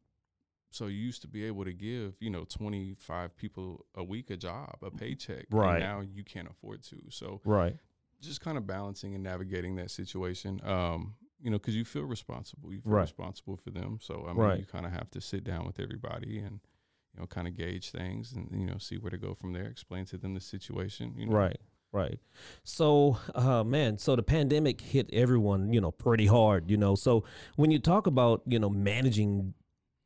so 0.76 0.88
you 0.88 0.98
used 0.98 1.22
to 1.22 1.28
be 1.28 1.46
able 1.46 1.64
to 1.66 1.74
give, 1.74 2.16
you 2.20 2.30
know, 2.30 2.44
25 2.44 3.36
people 3.38 3.86
a 3.96 4.04
week 4.04 4.30
a 4.30 4.38
job, 4.38 4.76
a 4.84 4.92
paycheck. 4.92 5.46
and 5.50 5.60
Right. 5.60 5.80
now 5.80 6.02
you 6.02 6.24
can't 6.24 6.50
afford 6.50 6.84
to. 6.84 6.98
So 7.10 7.42
right. 7.46 7.78
just 8.22 8.42
kind 8.42 8.58
of 8.58 8.68
balancing 8.68 9.16
and 9.16 9.24
navigating 9.24 9.76
that 9.78 9.90
situation. 9.92 10.60
Um, 10.64 11.16
you 11.42 11.50
know, 11.52 11.58
because 11.58 11.76
you 11.76 11.86
feel 11.86 12.04
responsible. 12.04 12.74
You 12.74 12.82
feel 12.82 12.94
Right. 12.94 13.02
responsible 13.02 13.58
for 13.58 13.70
them. 13.72 14.00
So 14.02 14.24
I 14.26 14.30
mean, 14.30 14.38
Right. 14.38 14.60
you 14.60 14.66
kind 14.66 14.86
of 14.86 14.92
have 14.92 15.10
to 15.12 15.22
sit 15.22 15.44
down 15.44 15.66
with 15.66 15.80
everybody 15.80 16.40
and 16.40 16.60
you 17.14 17.22
know, 17.22 17.28
kind 17.28 17.48
of 17.48 17.56
gauge 17.56 17.92
things 17.92 18.34
and 18.34 18.50
you 18.52 18.66
know, 18.66 18.78
see 18.78 18.98
where 18.98 19.12
to 19.12 19.18
go 19.18 19.34
from 19.34 19.54
there. 19.54 19.66
Explain 19.68 20.06
to 20.06 20.18
them 20.18 20.34
the 20.34 20.42
situation. 20.42 21.14
You 21.18 21.28
know, 21.28 21.34
Right. 21.38 21.58
Right. 21.94 22.20
So, 22.64 23.18
uh, 23.36 23.64
man, 23.64 23.98
so 23.98 24.18
the 24.18 24.24
pandemic 24.24 24.82
hit 24.82 25.10
everyone, 25.14 25.72
you 25.72 25.80
know, 25.80 25.92
pretty 25.92 26.26
hard, 26.26 26.70
you 26.70 26.76
know. 26.76 26.96
So 26.96 27.24
when 27.56 27.72
you 27.72 27.80
talk 27.80 28.06
about, 28.06 28.42
you 28.46 28.60
know, 28.60 28.70
managing, 28.70 29.54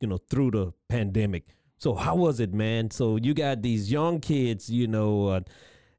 you 0.00 0.08
know, 0.08 0.18
through 0.18 0.50
the 0.52 0.72
pandemic, 0.88 1.44
so 1.78 1.94
how 1.94 2.16
was 2.16 2.40
it, 2.40 2.52
man? 2.52 2.90
So 2.90 3.16
you 3.16 3.34
got 3.34 3.62
these 3.62 3.90
young 3.90 4.20
kids, 4.20 4.68
you 4.68 4.86
know, 4.86 5.28
uh, 5.28 5.40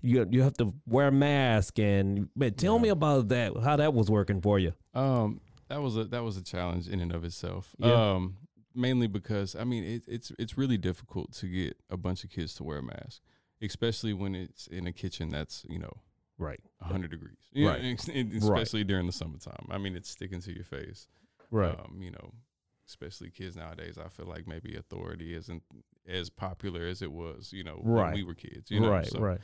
you 0.02 0.28
you 0.30 0.42
have 0.44 0.54
to 0.58 0.74
wear 0.88 1.08
a 1.08 1.12
mask, 1.12 1.80
and 1.80 2.30
man, 2.36 2.54
tell 2.54 2.80
me 2.80 2.90
about 2.90 3.30
that. 3.30 3.54
How 3.64 3.76
that 3.78 3.94
was 3.94 4.10
working 4.10 4.42
for 4.42 4.60
you? 4.60 4.74
Um, 4.94 5.42
that 5.70 5.82
was 5.82 5.98
a 5.98 6.06
that 6.06 6.24
was 6.24 6.38
a 6.38 6.44
challenge 6.44 6.88
in 6.88 7.00
and 7.00 7.12
of 7.14 7.24
itself. 7.24 7.76
Yeah. 7.78 8.12
Um, 8.14 8.38
mainly 8.74 9.08
because 9.08 9.56
I 9.56 9.64
mean 9.64 9.84
it, 9.84 10.04
it's 10.08 10.32
it's 10.40 10.58
really 10.58 10.78
difficult 10.78 11.34
to 11.34 11.48
get 11.48 11.78
a 11.90 11.98
bunch 11.98 12.24
of 12.24 12.30
kids 12.30 12.54
to 12.56 12.64
wear 12.64 12.78
a 12.80 12.84
mask, 12.84 13.22
especially 13.62 14.14
when 14.14 14.34
it's 14.36 14.68
in 14.68 14.88
a 14.88 14.92
kitchen 14.94 15.30
that's 15.30 15.66
you 15.70 15.80
know 15.80 15.92
Right. 16.38 16.60
100 16.80 17.12
degrees, 17.12 17.38
know, 17.54 17.68
Right. 17.70 18.00
especially 18.42 18.84
during 18.84 19.06
the 19.06 19.12
summertime. 19.12 19.68
I 19.70 19.78
mean, 19.78 19.96
it's 19.96 20.10
sticking 20.10 20.42
to 20.42 20.52
your 20.52 20.64
face. 20.64 21.08
Right. 21.52 21.78
Um, 21.80 22.00
you 22.02 22.10
know, 22.10 22.34
especially 22.92 23.30
kids 23.32 23.56
nowadays. 23.56 23.98
I 23.98 24.10
feel 24.10 24.26
like 24.28 24.48
maybe 24.48 24.76
authority 24.76 25.34
isn't 25.34 25.64
as 26.08 26.30
popular 26.30 26.86
as 26.86 27.02
it 27.02 27.12
was, 27.12 27.52
you 27.54 27.64
know, 27.64 27.80
Right. 27.84 28.06
when 28.08 28.14
we 28.14 28.24
were 28.24 28.36
kids. 28.36 28.70
You 28.70 28.82
know, 28.82 28.90
right. 28.90 29.08
so, 29.08 29.20
right. 29.20 29.40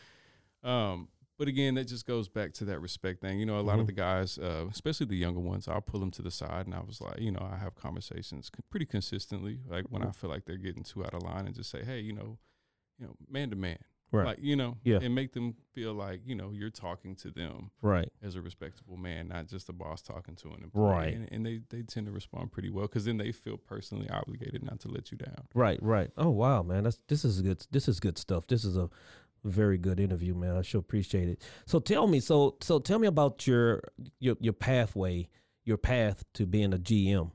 um, 0.64 1.08
but 1.38 1.48
again, 1.48 1.76
that 1.76 1.86
just 1.88 2.06
goes 2.08 2.28
back 2.28 2.52
to 2.54 2.66
that 2.66 2.80
respect 2.80 3.22
thing. 3.22 3.40
You 3.40 3.46
know, 3.46 3.60
a 3.60 3.62
lot 3.62 3.78
Mhm. 3.78 3.82
of 3.82 3.86
the 3.88 3.94
guys, 3.94 4.38
uh, 4.40 4.66
especially 4.72 5.06
the 5.06 5.16
younger 5.16 5.40
ones, 5.40 5.68
I'll 5.68 5.82
pull 5.82 6.00
them 6.00 6.12
to 6.12 6.22
the 6.22 6.32
side 6.32 6.66
and 6.66 6.74
I 6.76 6.82
was 6.82 7.00
like, 7.00 7.20
you 7.20 7.32
know, 7.32 7.48
I 7.52 7.58
have 7.58 7.76
conversations 7.76 8.50
pretty 8.70 8.86
consistently, 8.88 9.60
like 9.68 9.86
when 9.90 10.02
Mm-hmm. 10.02 10.10
I 10.10 10.12
feel 10.14 10.30
like 10.30 10.46
they're 10.46 10.58
getting 10.58 10.84
too 10.84 11.06
out 11.06 11.14
of 11.14 11.24
line, 11.24 11.46
and 11.46 11.56
just 11.56 11.70
say, 11.70 11.84
hey, 11.86 12.00
you 12.00 12.14
know, 12.14 12.38
you 13.00 13.06
know, 13.06 13.16
man 13.30 13.50
to 13.52 13.56
man, 13.56 13.78
Right. 14.12 14.26
like 14.26 14.40
you 14.42 14.56
know, 14.56 14.78
Yeah. 14.84 15.00
and 15.02 15.14
make 15.14 15.34
them 15.34 15.56
feel 15.74 15.94
like 15.94 16.22
you 16.26 16.34
know 16.36 16.52
you're 16.52 16.70
talking 16.70 17.16
to 17.18 17.30
them 17.30 17.72
right. 17.82 18.10
as 18.24 18.36
a 18.36 18.42
respectable 18.42 18.96
man, 18.96 19.28
not 19.28 19.48
just 19.48 19.68
a 19.70 19.74
boss 19.74 20.02
talking 20.02 20.36
to 20.38 20.50
an 20.50 20.64
employee. 20.64 20.90
Right. 20.92 21.14
And, 21.14 21.28
and 21.32 21.46
they 21.46 21.60
they 21.70 21.82
tend 21.82 22.06
to 22.08 22.12
respond 22.14 22.52
pretty 22.54 22.70
well 22.70 22.86
because 22.88 23.06
then 23.06 23.18
they 23.18 23.32
feel 23.34 23.58
personally 23.58 24.10
obligated 24.10 24.64
not 24.64 24.80
to 24.82 24.88
let 24.88 25.12
you 25.12 25.18
down. 25.18 25.44
Right, 25.54 25.78
right. 25.84 26.10
Oh 26.18 26.30
wow, 26.30 26.64
man, 26.64 26.86
that's 26.86 27.00
this 27.08 27.26
is 27.26 27.42
good. 27.42 27.66
This 27.72 27.88
is 27.90 28.00
good 28.00 28.18
stuff. 28.18 28.48
This 28.48 28.64
is 28.64 28.78
a 28.78 28.90
very 29.44 29.78
good 29.78 30.00
interview, 30.00 30.34
man. 30.36 30.56
I 30.58 30.62
sure 30.62 30.80
appreciate 30.80 31.28
it. 31.30 31.42
So 31.66 31.80
tell 31.80 32.08
me, 32.08 32.20
so 32.22 32.56
so 32.62 32.80
tell 32.80 33.00
me 33.00 33.08
about 33.08 33.46
your 33.46 33.82
your 34.20 34.38
your 34.40 34.54
pathway, 34.54 35.28
your 35.66 35.78
path 35.78 36.24
to 36.36 36.46
being 36.46 36.74
a 36.74 36.78
GM 36.78 37.32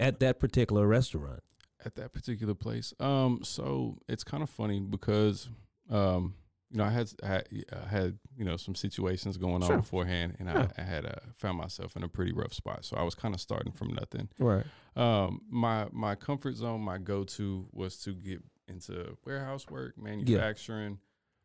at 0.00 0.18
that 0.20 0.40
particular 0.40 0.86
restaurant. 0.86 1.42
at 1.84 1.94
that 1.96 2.12
particular 2.14 2.54
place. 2.54 2.92
Um, 3.00 3.40
so 3.44 3.98
it's 4.08 4.24
kind 4.24 4.42
of 4.42 4.50
funny 4.50 4.80
because, 4.80 5.48
um, 5.90 6.34
you 6.70 6.78
know, 6.78 6.84
I 6.84 6.90
had 6.90 7.08
I 7.22 7.42
had, 7.88 8.18
you 8.36 8.44
know 8.44 8.56
some 8.56 8.74
situations 8.74 9.36
going 9.36 9.62
Sure. 9.62 9.74
on 9.74 9.80
beforehand, 9.80 10.36
and 10.38 10.48
Yeah. 10.48 10.68
I, 10.76 10.82
I 10.82 10.84
had 10.84 11.06
uh, 11.06 11.12
found 11.38 11.58
myself 11.58 11.96
in 11.96 12.02
a 12.02 12.08
pretty 12.08 12.32
rough 12.32 12.52
spot. 12.52 12.84
So 12.84 12.96
I 12.96 13.02
was 13.04 13.14
kind 13.14 13.34
of 13.34 13.40
starting 13.40 13.72
from 13.72 13.94
nothing. 13.94 14.28
Right. 14.38 14.64
Um, 14.96 15.42
my 15.48 15.86
my 15.92 16.14
comfort 16.16 16.56
zone, 16.56 16.80
my 16.80 16.98
go 16.98 17.24
to 17.24 17.68
was 17.72 17.98
to 18.04 18.14
get 18.14 18.42
into 18.68 19.16
warehouse 19.24 19.66
work, 19.70 19.96
manufacturing. 19.96 20.98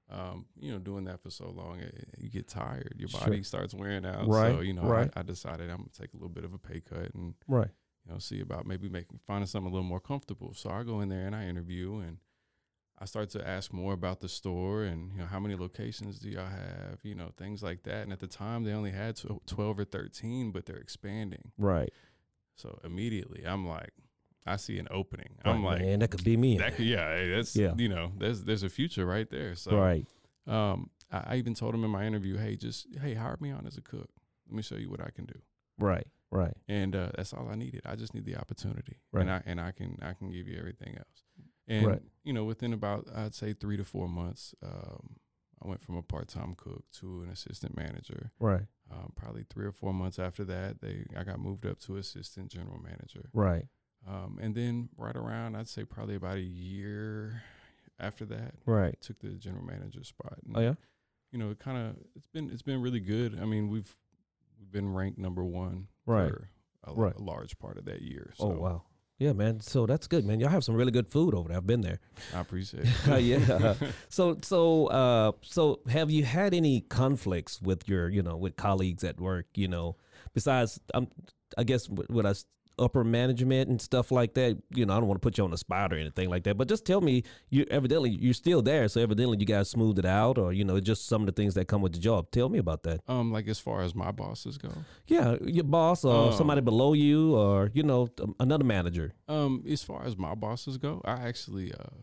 Um, 0.10 0.46
you 0.60 0.74
know, 0.74 0.80
doing 0.80 1.06
that 1.06 1.22
for 1.22 1.30
so 1.30 1.50
long, 1.52 1.80
it, 1.80 2.10
you 2.18 2.30
get 2.30 2.48
tired. 2.48 2.96
Your 2.98 3.08
Sure. 3.08 3.22
body 3.22 3.44
starts 3.44 3.74
wearing 3.74 4.06
out. 4.06 4.28
Right, 4.28 4.52
So 4.56 4.60
you 4.62 4.74
know, 4.74 4.82
right. 4.84 5.10
I, 5.16 5.22
I 5.22 5.24
decided 5.24 5.70
I'm 5.70 5.78
gonna 5.78 5.90
take 5.98 6.14
a 6.14 6.18
little 6.18 6.30
bit 6.30 6.44
of 6.44 6.54
a 6.54 6.58
pay 6.58 6.82
cut 6.82 7.14
and 7.14 7.34
Right. 7.48 7.70
you 8.06 8.12
know, 8.12 8.20
see 8.20 8.42
about 8.42 8.66
maybe 8.66 8.90
making 8.90 9.20
finding 9.26 9.46
something 9.48 9.70
a 9.72 9.74
little 9.74 9.88
more 9.88 10.02
comfortable. 10.02 10.54
So 10.54 10.70
I 10.70 10.84
go 10.84 11.00
in 11.00 11.08
there 11.10 11.28
and 11.28 11.36
I 11.36 11.46
interview 11.46 12.00
and 12.00 12.18
I 13.02 13.06
start 13.06 13.32
to 13.32 13.48
ask 13.48 13.74
more 13.74 13.94
about 13.94 14.20
the 14.22 14.30
store 14.30 14.84
and 14.84 15.12
you 15.12 15.18
know 15.18 15.26
how 15.26 15.40
many 15.40 15.56
locations 15.56 16.20
do 16.20 16.30
y'all 16.30 16.46
have, 16.46 17.00
you 17.02 17.16
know, 17.16 17.32
things 17.36 17.64
like 17.64 17.82
that. 17.84 18.04
And 18.04 18.14
at 18.14 18.20
the 18.20 18.28
time 18.28 18.64
they 18.64 18.74
only 18.74 18.92
had 18.92 19.20
12 19.48 19.80
or 19.80 19.84
13, 19.86 20.52
but 20.52 20.68
they're 20.68 20.78
expanding. 20.78 21.52
Right. 21.58 21.92
So 22.56 22.80
immediately 22.84 23.44
I'm 23.46 23.68
like 23.68 23.90
I 24.46 24.58
see 24.58 24.78
an 24.78 24.88
opening. 24.92 25.30
I'm 25.44 25.64
like 25.64 25.82
man, 25.82 26.00
that 26.00 26.12
could 26.12 26.24
be 26.24 26.38
me. 26.38 26.58
that 26.60 26.76
could, 26.76 26.86
yeah, 26.86 27.10
hey, 27.16 27.30
that's 27.32 27.56
Yeah. 27.56 27.74
you 27.76 27.90
know, 27.90 28.12
there's 28.20 28.44
there's 28.44 28.64
a 28.64 28.70
future 28.70 29.06
right 29.06 29.30
there. 29.30 29.56
So 29.56 29.76
right. 29.78 30.06
um 30.48 30.92
I, 31.12 31.24
I 31.34 31.36
even 31.38 31.56
told 31.56 31.74
him 31.74 31.84
in 31.84 31.90
my 31.90 32.06
interview, 32.06 32.38
hey, 32.38 32.56
just 32.56 32.86
hey, 33.02 33.16
hire 33.16 33.38
me 33.40 33.50
on 33.52 33.66
as 33.66 33.78
a 33.78 33.82
cook. 33.82 34.10
Let 34.48 34.56
me 34.56 34.62
show 34.62 34.76
you 34.76 34.92
what 34.92 35.02
I 35.02 35.10
can 35.10 35.26
do 35.26 35.40
Right. 35.80 36.06
Right. 36.30 36.56
and 36.70 36.96
uh, 36.96 37.10
that's 37.16 37.34
all 37.34 37.50
I 37.50 37.56
needed. 37.56 37.82
I 37.86 37.96
just 37.96 38.14
need 38.14 38.26
the 38.26 38.38
opportunity, 38.38 38.98
Right. 39.12 39.22
and 39.22 39.32
I 39.32 39.42
and 39.46 39.60
I 39.60 39.72
can 39.72 39.98
I 40.02 40.14
can 40.14 40.30
give 40.32 40.48
you 40.48 40.58
everything 40.58 40.96
else. 40.98 41.24
And 41.68 41.86
Right. 41.88 42.02
you 42.24 42.34
know, 42.34 42.44
within 42.46 42.74
about 42.74 43.08
I'd 43.16 43.34
say 43.36 43.54
three 43.54 43.78
to 43.78 43.84
four 43.86 44.08
months, 44.10 44.54
um, 44.64 45.18
I 45.64 45.68
went 45.68 45.82
from 45.82 45.96
a 45.96 46.02
part 46.04 46.28
time 46.28 46.56
cook 46.56 46.84
to 47.00 47.22
an 47.22 47.30
assistant 47.30 47.76
manager. 47.78 48.32
Right. 48.40 48.66
Um, 48.90 49.14
probably 49.16 49.44
three 49.50 49.66
or 49.66 49.72
four 49.72 49.94
months 49.94 50.20
after 50.20 50.44
that, 50.46 50.82
they 50.82 51.06
I 51.16 51.24
got 51.24 51.40
moved 51.40 51.66
up 51.66 51.80
to 51.82 51.98
assistant 51.98 52.52
general 52.52 52.80
manager. 52.80 53.30
Right. 53.34 53.66
Um, 54.08 54.40
and 54.42 54.56
then 54.56 54.90
right 54.98 55.16
around 55.16 55.56
I'd 55.56 55.68
say 55.70 55.84
probably 55.86 56.16
about 56.16 56.38
a 56.38 56.42
year 56.42 57.44
after 58.00 58.26
that, 58.26 58.56
Right. 58.66 59.00
took 59.00 59.20
the 59.20 59.30
general 59.36 59.64
manager 59.64 60.04
spot. 60.04 60.40
And, 60.46 60.58
Oh 60.58 60.62
yeah. 60.62 60.74
You 61.32 61.38
know, 61.40 61.50
it 61.52 61.60
kind 61.60 61.78
of 61.78 61.96
it's 62.16 62.28
been 62.28 62.50
it's 62.52 62.64
been 62.64 62.82
really 62.82 63.00
good. 63.00 63.40
I 63.40 63.46
mean, 63.46 63.70
we've 63.70 63.96
we've 64.60 64.72
been 64.72 64.92
ranked 64.94 65.18
number 65.20 65.46
one 65.46 65.88
Right. 66.06 66.30
for 66.30 66.50
a, 66.84 66.94
Right. 66.94 67.16
a 67.16 67.22
large 67.22 67.58
part 67.60 67.78
of 67.78 67.86
that 67.86 68.02
year. 68.02 68.34
So 68.36 68.46
Oh 68.46 68.60
wow. 68.60 68.84
Yeah, 69.22 69.34
man. 69.34 69.60
So 69.60 69.86
that's 69.86 70.08
good, 70.08 70.26
man. 70.26 70.40
Y'all 70.40 70.50
have 70.50 70.64
some 70.64 70.74
really 70.74 70.92
good 70.92 71.08
food 71.08 71.36
over 71.36 71.50
there. 71.50 71.58
I've 71.58 71.68
been 71.68 71.82
there. 71.82 72.00
I 72.34 72.40
appreciate 72.40 72.88
it. 73.06 73.22
Yeah. 73.22 73.76
So 74.10 74.38
so 74.42 74.88
uh 74.88 75.34
so 75.42 75.82
have 75.88 76.10
you 76.10 76.24
had 76.24 76.56
any 76.56 76.82
conflicts 76.82 77.62
with 77.62 77.88
your 77.88 78.10
you 78.10 78.24
know 78.24 78.36
with 78.36 78.56
colleagues 78.56 79.04
at 79.04 79.20
work? 79.22 79.46
You 79.54 79.68
know, 79.68 79.96
besides 80.34 80.80
um, 80.96 81.08
I 81.56 81.64
guess 81.66 81.88
with 81.88 82.26
us 82.26 82.46
upper 82.82 83.04
management 83.04 83.70
and 83.70 83.80
stuff 83.82 84.12
like 84.12 84.34
that. 84.34 84.58
You 84.76 84.86
know, 84.86 84.94
I 84.94 85.00
don't 85.00 85.08
want 85.08 85.22
to 85.22 85.26
put 85.26 85.38
you 85.38 85.44
on 85.44 85.52
the 85.52 85.58
spot 85.58 85.94
or 85.94 85.98
anything 85.98 86.30
like 86.30 86.44
that. 86.44 86.58
But 86.58 86.68
just 86.68 86.86
tell 86.86 87.00
me, 87.02 87.24
you 87.50 87.66
evidently 87.72 88.10
you're 88.10 88.34
still 88.34 88.62
there. 88.62 88.88
So 88.88 89.00
evidently 89.02 89.38
you 89.40 89.46
guys 89.46 89.70
smoothed 89.70 90.00
it 90.00 90.06
out, 90.06 90.38
or 90.38 90.52
you 90.54 90.64
know, 90.66 90.80
just 90.80 91.08
some 91.08 91.22
of 91.22 91.28
the 91.28 91.32
things 91.34 91.54
that 91.54 91.66
come 91.68 91.82
with 91.82 91.94
the 91.94 92.00
job. 92.00 92.32
Tell 92.32 92.50
me 92.50 92.58
about 92.60 92.84
that. 92.84 93.02
um, 93.08 93.32
like 93.32 93.48
as 93.48 93.60
far 93.60 93.82
as 93.84 93.94
my 93.96 94.12
bosses 94.12 94.58
go, 94.58 94.72
Yeah, 95.08 95.38
your 95.44 95.64
boss 95.66 96.04
or 96.04 96.28
Um, 96.28 96.32
somebody 96.34 96.62
below 96.62 96.94
you, 96.94 97.36
or 97.36 97.70
you 97.74 97.84
know, 97.84 98.10
um, 98.22 98.36
another 98.40 98.66
manager. 98.66 99.14
um, 99.28 99.64
as 99.70 99.84
far 99.84 100.04
as 100.06 100.18
my 100.18 100.34
bosses 100.36 100.78
go, 100.78 101.02
I 101.06 101.28
actually 101.28 101.72
uh, 101.74 101.98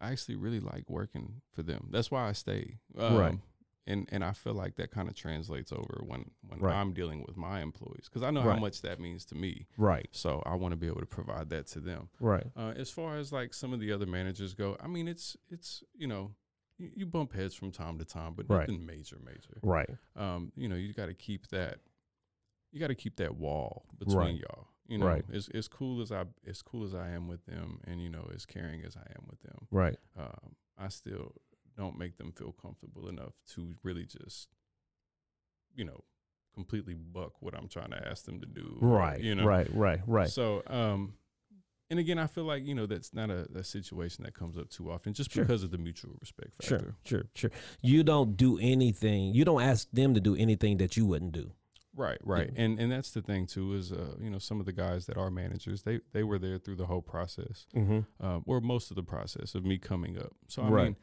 I 0.00 0.12
actually 0.12 0.36
really 0.36 0.60
like 0.60 0.84
working 0.88 1.42
for 1.52 1.62
them. 1.62 1.88
That's 1.90 2.10
why 2.10 2.28
I 2.28 2.32
stay. 2.32 2.78
Um, 2.98 3.14
Right. 3.16 3.38
And 3.86 4.08
and 4.12 4.22
I 4.22 4.32
feel 4.32 4.54
like 4.54 4.76
that 4.76 4.90
kind 4.90 5.08
of 5.08 5.14
translates 5.14 5.72
over 5.72 6.02
when 6.06 6.30
when 6.46 6.60
Right. 6.60 6.74
I'm 6.74 6.92
dealing 6.92 7.24
with 7.26 7.36
my 7.36 7.60
employees 7.60 8.08
because 8.08 8.22
I 8.22 8.30
know 8.30 8.42
Right. 8.42 8.54
how 8.54 8.60
much 8.60 8.82
that 8.82 9.00
means 9.00 9.24
to 9.26 9.34
me. 9.34 9.66
Right. 9.76 10.08
So 10.12 10.42
I 10.46 10.54
want 10.54 10.72
to 10.72 10.76
be 10.76 10.86
able 10.86 11.00
to 11.00 11.06
provide 11.06 11.48
that 11.50 11.66
to 11.68 11.80
them. 11.80 12.08
Right. 12.20 12.46
Uh, 12.56 12.72
as 12.76 12.90
far 12.90 13.16
as 13.16 13.32
like 13.32 13.54
some 13.54 13.72
of 13.72 13.80
the 13.80 13.90
other 13.92 14.06
managers 14.06 14.54
go, 14.54 14.76
I 14.80 14.86
mean, 14.86 15.08
it's 15.08 15.36
it's 15.48 15.82
you 15.94 16.06
know, 16.06 16.34
you, 16.78 16.90
you 16.94 17.06
bump 17.06 17.32
heads 17.32 17.54
from 17.54 17.72
time 17.72 17.98
to 17.98 18.04
time, 18.04 18.34
but 18.34 18.46
Right. 18.48 18.68
nothing 18.68 18.84
major, 18.84 19.18
major. 19.24 19.58
Right. 19.62 19.90
Um, 20.14 20.52
you 20.56 20.68
know, 20.68 20.76
you 20.76 20.92
got 20.92 21.06
to 21.06 21.14
keep 21.14 21.48
that, 21.48 21.78
you 22.72 22.80
got 22.80 22.88
to 22.88 22.94
keep 22.94 23.16
that 23.16 23.36
wall 23.36 23.86
between 23.98 24.16
Right. 24.16 24.40
y'all. 24.40 24.68
You 24.88 24.98
know, 24.98 25.06
Right. 25.06 25.24
as 25.32 25.48
as 25.50 25.68
cool 25.68 26.02
as 26.02 26.12
I 26.12 26.24
as 26.46 26.60
cool 26.62 26.84
as 26.84 26.94
I 26.94 27.10
am 27.10 27.28
with 27.28 27.46
them, 27.46 27.80
and 27.84 28.02
you 28.02 28.10
know, 28.10 28.28
as 28.34 28.44
caring 28.44 28.82
as 28.84 28.96
I 28.96 29.06
am 29.16 29.24
with 29.28 29.40
them, 29.40 29.68
Right. 29.70 29.96
um, 30.18 30.56
I 30.76 30.88
still 30.88 31.32
don't 31.80 31.98
make 31.98 32.18
them 32.18 32.30
feel 32.32 32.52
comfortable 32.52 33.08
enough 33.08 33.32
to 33.54 33.74
really 33.82 34.04
just, 34.04 34.48
you 35.74 35.84
know, 35.84 36.04
completely 36.54 36.94
buck 36.94 37.32
what 37.40 37.54
I'm 37.56 37.68
trying 37.68 37.90
to 37.90 38.08
ask 38.08 38.24
them 38.26 38.40
to 38.40 38.46
do. 38.46 38.76
Right. 38.80 39.20
You 39.20 39.34
know, 39.34 39.44
Right. 39.44 39.68
Right. 39.72 40.00
Right. 40.06 40.28
so, 40.28 40.62
um, 40.66 41.14
and 41.88 41.98
again, 41.98 42.18
I 42.18 42.26
feel 42.28 42.44
like 42.44 42.64
you 42.64 42.74
know 42.74 42.86
that's 42.86 43.12
not 43.12 43.30
a, 43.30 43.48
a 43.54 43.64
situation 43.64 44.22
that 44.24 44.32
comes 44.34 44.56
up 44.56 44.68
too 44.70 44.92
often, 44.92 45.12
just 45.12 45.32
Sure. 45.32 45.44
because 45.44 45.64
of 45.64 45.72
the 45.72 45.78
mutual 45.78 46.12
respect 46.20 46.50
factor. 46.62 46.68
sure, 46.78 46.94
sure. 47.04 47.24
Sure. 47.34 47.50
You 47.80 48.04
don't 48.04 48.36
do 48.36 48.58
anything. 48.60 49.34
You 49.34 49.44
don't 49.44 49.60
ask 49.62 49.88
them 49.92 50.14
to 50.14 50.20
do 50.20 50.36
anything 50.36 50.76
that 50.76 50.96
you 50.96 51.04
wouldn't 51.06 51.32
do. 51.32 51.50
Right, 51.96 52.18
right, 52.22 52.48
and 52.56 52.78
and 52.78 52.92
that's 52.92 53.10
the 53.10 53.20
thing 53.22 53.46
too 53.46 53.74
is 53.74 53.90
uh, 53.90 54.14
you 54.20 54.30
know 54.30 54.38
some 54.38 54.60
of 54.60 54.66
the 54.66 54.72
guys 54.72 55.06
that 55.06 55.16
are 55.16 55.28
managers 55.32 55.82
they 55.82 55.98
they 56.12 56.22
were 56.22 56.38
there 56.38 56.56
through 56.58 56.76
the 56.76 56.86
whole 56.86 57.02
process, 57.02 57.66
Mm-hmm. 57.74 58.24
um, 58.24 58.44
or 58.46 58.60
most 58.60 58.90
of 58.92 58.94
the 58.96 59.02
process 59.02 59.56
of 59.56 59.64
me 59.64 59.76
coming 59.76 60.16
up. 60.16 60.32
So 60.46 60.62
I 60.62 60.68
Right. 60.68 60.84
mean, 60.84 60.96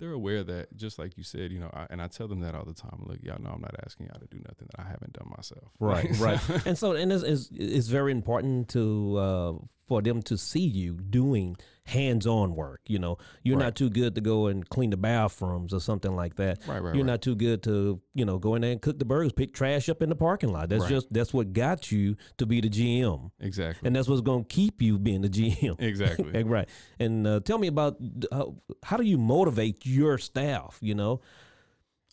they're 0.00 0.12
aware 0.12 0.42
that 0.44 0.76
just 0.76 0.98
like 0.98 1.16
you 1.16 1.22
said, 1.22 1.52
you 1.52 1.60
know, 1.60 1.70
I, 1.72 1.86
and 1.90 2.02
I 2.02 2.08
tell 2.08 2.26
them 2.28 2.40
that 2.40 2.54
all 2.54 2.64
the 2.64 2.74
time. 2.74 3.04
Look, 3.06 3.18
y'all 3.22 3.40
know 3.40 3.50
I'm 3.50 3.60
not 3.60 3.74
asking 3.84 4.06
y'all 4.06 4.20
to 4.20 4.26
do 4.26 4.38
nothing 4.46 4.68
that 4.74 4.80
I 4.80 4.88
haven't 4.88 5.12
done 5.12 5.28
myself. 5.36 5.70
Right, 5.78 6.10
Like, 6.18 6.20
right. 6.48 6.66
and 6.66 6.76
so, 6.76 6.92
and 6.92 7.12
it's, 7.12 7.22
it's, 7.22 7.50
it's 7.54 7.88
very 7.88 8.12
important 8.12 8.68
to 8.70 9.16
uh, 9.16 9.52
for 9.86 10.00
them 10.02 10.22
to 10.22 10.38
see 10.38 10.60
you 10.66 10.94
doing 10.94 11.56
hands-on 11.86 12.54
work. 12.54 12.80
You 12.86 12.98
know, 12.98 13.18
you're 13.42 13.56
Right. 13.58 13.64
not 13.66 13.76
too 13.76 13.90
good 13.90 14.14
to 14.14 14.20
go 14.22 14.46
and 14.46 14.66
clean 14.68 14.90
the 14.90 14.96
bathrooms 14.96 15.74
or 15.74 15.80
something 15.80 16.16
like 16.16 16.36
that. 16.36 16.58
Right, 16.66 16.82
right, 16.82 16.94
You're 16.94 17.04
right. 17.04 17.12
not 17.12 17.22
too 17.22 17.34
good 17.34 17.62
to 17.64 18.00
you 18.14 18.24
know 18.24 18.38
go 18.38 18.54
in 18.54 18.62
there 18.62 18.72
and 18.72 18.80
cook 18.80 18.98
the 18.98 19.04
burgers, 19.04 19.32
pick 19.32 19.52
trash 19.52 19.88
up 19.90 20.00
in 20.02 20.08
the 20.08 20.16
parking 20.16 20.50
lot. 20.52 20.68
That's 20.70 20.82
Right. 20.84 20.90
just 20.90 21.12
that's 21.12 21.34
what 21.34 21.52
got 21.52 21.92
you 21.92 22.16
to 22.38 22.46
be 22.46 22.60
the 22.62 22.70
GM, 22.70 23.30
exactly, 23.40 23.86
and 23.86 23.94
that's 23.94 24.08
what's 24.08 24.22
going 24.22 24.44
to 24.44 24.48
keep 24.48 24.80
you 24.80 24.98
being 24.98 25.20
the 25.20 25.28
GM. 25.28 25.76
exactly. 25.78 26.42
right. 26.44 26.68
And 26.98 27.26
uh, 27.26 27.40
tell 27.40 27.58
me 27.58 27.66
about 27.68 27.98
uh, 28.32 28.46
how 28.82 28.96
do 28.96 29.02
you 29.04 29.18
motivate 29.18 29.84
your 29.84 30.16
staff? 30.18 30.78
You 30.80 30.94
know. 30.94 31.20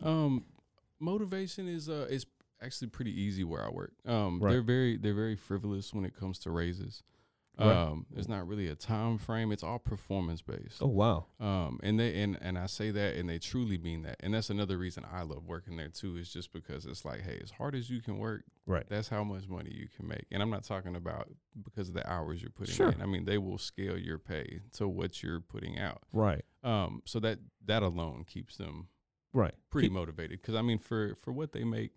Um, 0.04 0.46
motivation 1.00 1.68
is 1.68 1.90
uh 1.90 2.08
is 2.10 2.26
actually 2.62 2.88
pretty 2.90 3.20
easy 3.20 3.44
where 3.44 3.66
I 3.66 3.70
work. 3.70 3.94
Um, 4.06 4.40
Right. 4.40 4.52
they're 4.52 4.62
very 4.62 4.98
they're 4.98 5.14
very 5.14 5.36
frivolous 5.36 5.94
when 5.94 6.06
it 6.06 6.14
comes 6.16 6.40
to 6.40 6.52
raises. 6.52 7.04
Right. 7.60 7.76
Um, 7.76 8.06
there's 8.10 8.30
not 8.30 8.48
really 8.48 8.68
a 8.70 8.76
time 8.76 9.18
frame. 9.18 9.52
It's 9.52 9.62
all 9.62 9.78
performance 9.78 10.42
based. 10.42 10.78
Oh 10.82 10.88
wow. 10.88 11.26
Um, 11.40 11.80
and 11.84 12.00
they 12.00 12.22
and 12.22 12.38
and 12.42 12.58
I 12.58 12.66
say 12.66 12.92
that, 12.92 13.16
and 13.18 13.30
they 13.30 13.38
truly 13.40 13.78
mean 13.78 14.02
that. 14.04 14.16
And 14.22 14.34
that's 14.34 14.50
another 14.50 14.78
reason 14.78 15.06
I 15.12 15.24
love 15.24 15.46
working 15.46 15.76
there 15.78 15.90
too. 15.90 16.18
Is 16.18 16.32
just 16.32 16.54
because 16.54 16.86
it's 16.86 17.04
like, 17.06 17.22
hey, 17.22 17.40
as 17.44 17.52
hard 17.52 17.76
as 17.76 17.90
you 17.90 18.02
can 18.02 18.18
work, 18.18 18.44
Right. 18.66 18.86
that's 18.90 19.10
how 19.10 19.24
much 19.24 19.48
money 19.48 19.72
you 19.74 19.88
can 19.96 20.08
make. 20.08 20.26
And 20.32 20.42
I'm 20.42 20.50
not 20.50 20.64
talking 20.64 20.96
about 20.96 21.30
because 21.62 21.90
of 21.90 21.94
the 21.94 22.10
hours 22.10 22.42
you're 22.42 22.52
putting 22.52 22.74
Sure. 22.74 22.90
in. 22.90 23.02
I 23.02 23.06
mean, 23.06 23.26
they 23.26 23.38
will 23.38 23.58
scale 23.58 23.98
your 23.98 24.18
pay 24.18 24.62
to 24.74 24.88
what 24.88 25.22
you're 25.22 25.42
putting 25.42 25.78
out. 25.78 26.02
Right. 26.14 26.44
Um, 26.64 27.02
so 27.06 27.20
that 27.20 27.40
that 27.66 27.84
alone 27.84 28.24
keeps 28.24 28.56
them 28.58 28.88
Right. 29.34 29.54
pretty 29.70 29.90
motivated. 29.90 30.42
Because 30.42 30.56
I 30.56 30.62
mean, 30.62 30.80
for 30.80 31.16
for 31.22 31.32
what 31.34 31.52
they 31.52 31.64
make, 31.66 31.92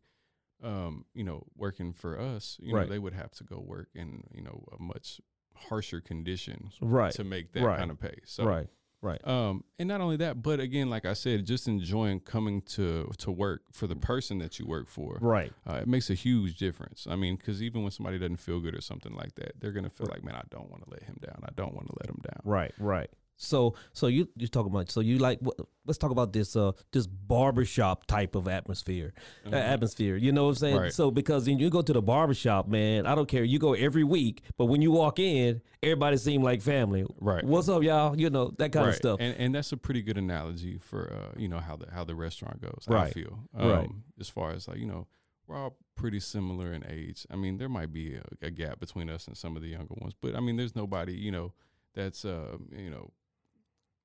um, 0.63 1.05
you 1.15 1.25
know, 1.25 1.47
working 1.57 1.93
for 1.93 2.19
us, 2.19 2.59
you 2.61 2.75
Right. 2.75 2.83
know, 2.83 2.89
they 2.93 2.99
would 2.99 3.15
have 3.15 3.31
to 3.33 3.45
go 3.45 3.61
work 3.61 3.89
in 3.95 4.25
you 4.35 4.43
know 4.43 4.65
a 4.79 4.83
much 4.83 5.21
harsher 5.55 6.01
conditions 6.01 6.75
Right. 6.81 7.13
to 7.15 7.25
make 7.25 7.53
that 7.53 7.63
Right. 7.65 7.79
kind 7.79 7.91
of 7.91 7.99
pay. 8.01 8.19
So 8.25 8.45
right. 8.45 8.69
Right. 9.03 9.21
um, 9.29 9.65
and 9.79 9.87
not 9.87 10.01
only 10.01 10.17
that, 10.17 10.43
but 10.43 10.61
again, 10.61 10.89
like 10.89 11.05
I 11.05 11.13
said, 11.13 11.45
just 11.45 11.69
enjoying 11.69 12.21
coming 12.21 12.63
to 12.63 13.11
to 13.19 13.31
work 13.31 13.63
for 13.71 13.87
the 13.87 13.97
person 13.97 14.39
that 14.39 14.59
you 14.59 14.67
work 14.67 14.89
for. 14.89 15.19
Right. 15.21 15.53
Uh, 15.69 15.75
it 15.83 15.87
makes 15.89 16.09
a 16.09 16.15
huge 16.15 16.57
difference. 16.57 17.07
I 17.07 17.15
mean, 17.15 17.37
because 17.37 17.63
even 17.63 17.83
when 17.83 17.91
somebody 17.91 18.19
doesn't 18.19 18.39
feel 18.39 18.61
good 18.61 18.75
or 18.75 18.81
something 18.81 19.13
like 19.15 19.35
that, 19.35 19.61
they're 19.61 19.73
gonna 19.73 19.91
feel 19.91 20.07
like, 20.11 20.25
man, 20.25 20.35
I 20.37 20.43
don't 20.49 20.71
want 20.71 20.85
to 20.85 20.91
let 20.91 21.03
him 21.03 21.19
down. 21.21 21.39
I 21.45 21.51
don't 21.55 21.75
want 21.75 21.89
to 21.89 21.95
let 22.01 22.09
him 22.09 22.21
down. 22.23 22.41
Right, 22.45 22.73
right. 22.79 23.11
So, 23.37 23.75
so 23.93 24.07
you 24.07 24.29
you 24.37 24.47
talking 24.47 24.71
about 24.71 24.91
so 24.91 25.01
you 25.01 25.19
like 25.19 25.41
what, 25.41 25.57
let's 25.85 25.99
talk 25.99 26.11
about 26.13 26.33
this 26.33 26.55
uh 26.55 26.73
this 26.93 27.07
barbershop 27.07 28.07
type 28.07 28.35
of 28.37 28.47
atmosphere, 28.49 29.13
uh, 29.53 29.57
atmosphere. 29.57 30.17
You 30.17 30.33
know 30.33 30.45
what 30.45 30.51
I'm 30.51 30.55
saying? 30.57 30.75
Mm-hmm. 30.75 30.83
Right. 30.85 30.93
So 30.93 31.11
because 31.11 31.47
when 31.47 31.59
you 31.59 31.69
go 31.69 31.83
to 31.83 31.93
the 31.93 32.01
barbershop, 32.03 32.69
man, 32.69 33.07
I 33.07 33.15
don't 33.15 33.29
care. 33.29 33.43
You 33.45 33.59
go 33.59 33.75
every 33.75 34.05
week, 34.05 34.43
but 34.57 34.67
when 34.67 34.83
you 34.83 34.93
walk 34.93 35.19
in, 35.19 35.61
everybody 35.83 36.17
seem 36.17 36.43
like 36.43 36.63
family. 36.63 37.05
Right. 37.21 37.45
What's 37.45 37.69
up, 37.69 37.83
y'all? 37.83 38.19
You 38.19 38.31
know 38.31 38.53
that 38.59 38.73
kind 38.73 38.89
of 38.89 38.95
stuff. 38.95 39.19
And 39.21 39.37
and 39.37 39.55
that's 39.55 39.73
a 39.73 39.77
pretty 39.77 40.03
good 40.03 40.17
analogy 40.17 40.79
for 40.79 41.13
uh, 41.13 41.39
you 41.39 41.49
know 41.49 41.59
how 41.59 41.77
the 41.77 41.91
how 41.91 42.05
the 42.05 42.15
restaurant 42.15 42.61
goes. 42.61 42.85
I 42.89 42.93
Right. 42.95 43.13
feel 43.15 43.41
Right. 43.53 43.85
Um, 43.87 44.05
as 44.21 44.29
far 44.29 44.53
as 44.53 44.69
like 44.69 44.79
you 44.79 44.87
know. 44.87 45.07
We're 45.47 45.59
all 45.59 45.77
pretty 45.95 46.21
similar 46.21 46.73
in 46.73 46.87
age. 46.89 47.27
I 47.31 47.37
mean, 47.37 47.59
there 47.59 47.69
might 47.69 47.93
be 47.93 48.15
a, 48.15 48.23
a 48.47 48.51
gap 48.51 48.81
between 48.81 49.11
us 49.11 49.27
and 49.27 49.37
some 49.37 49.57
of 49.57 49.63
the 49.63 49.69
younger 49.69 49.93
ones, 49.99 50.15
but 50.19 50.35
I 50.35 50.41
mean, 50.41 50.57
there's 50.57 50.75
nobody, 50.75 51.13
you 51.13 51.31
know, 51.31 51.53
that's 51.95 52.25
uh, 52.25 52.57
you 52.73 52.89
know, 52.89 53.11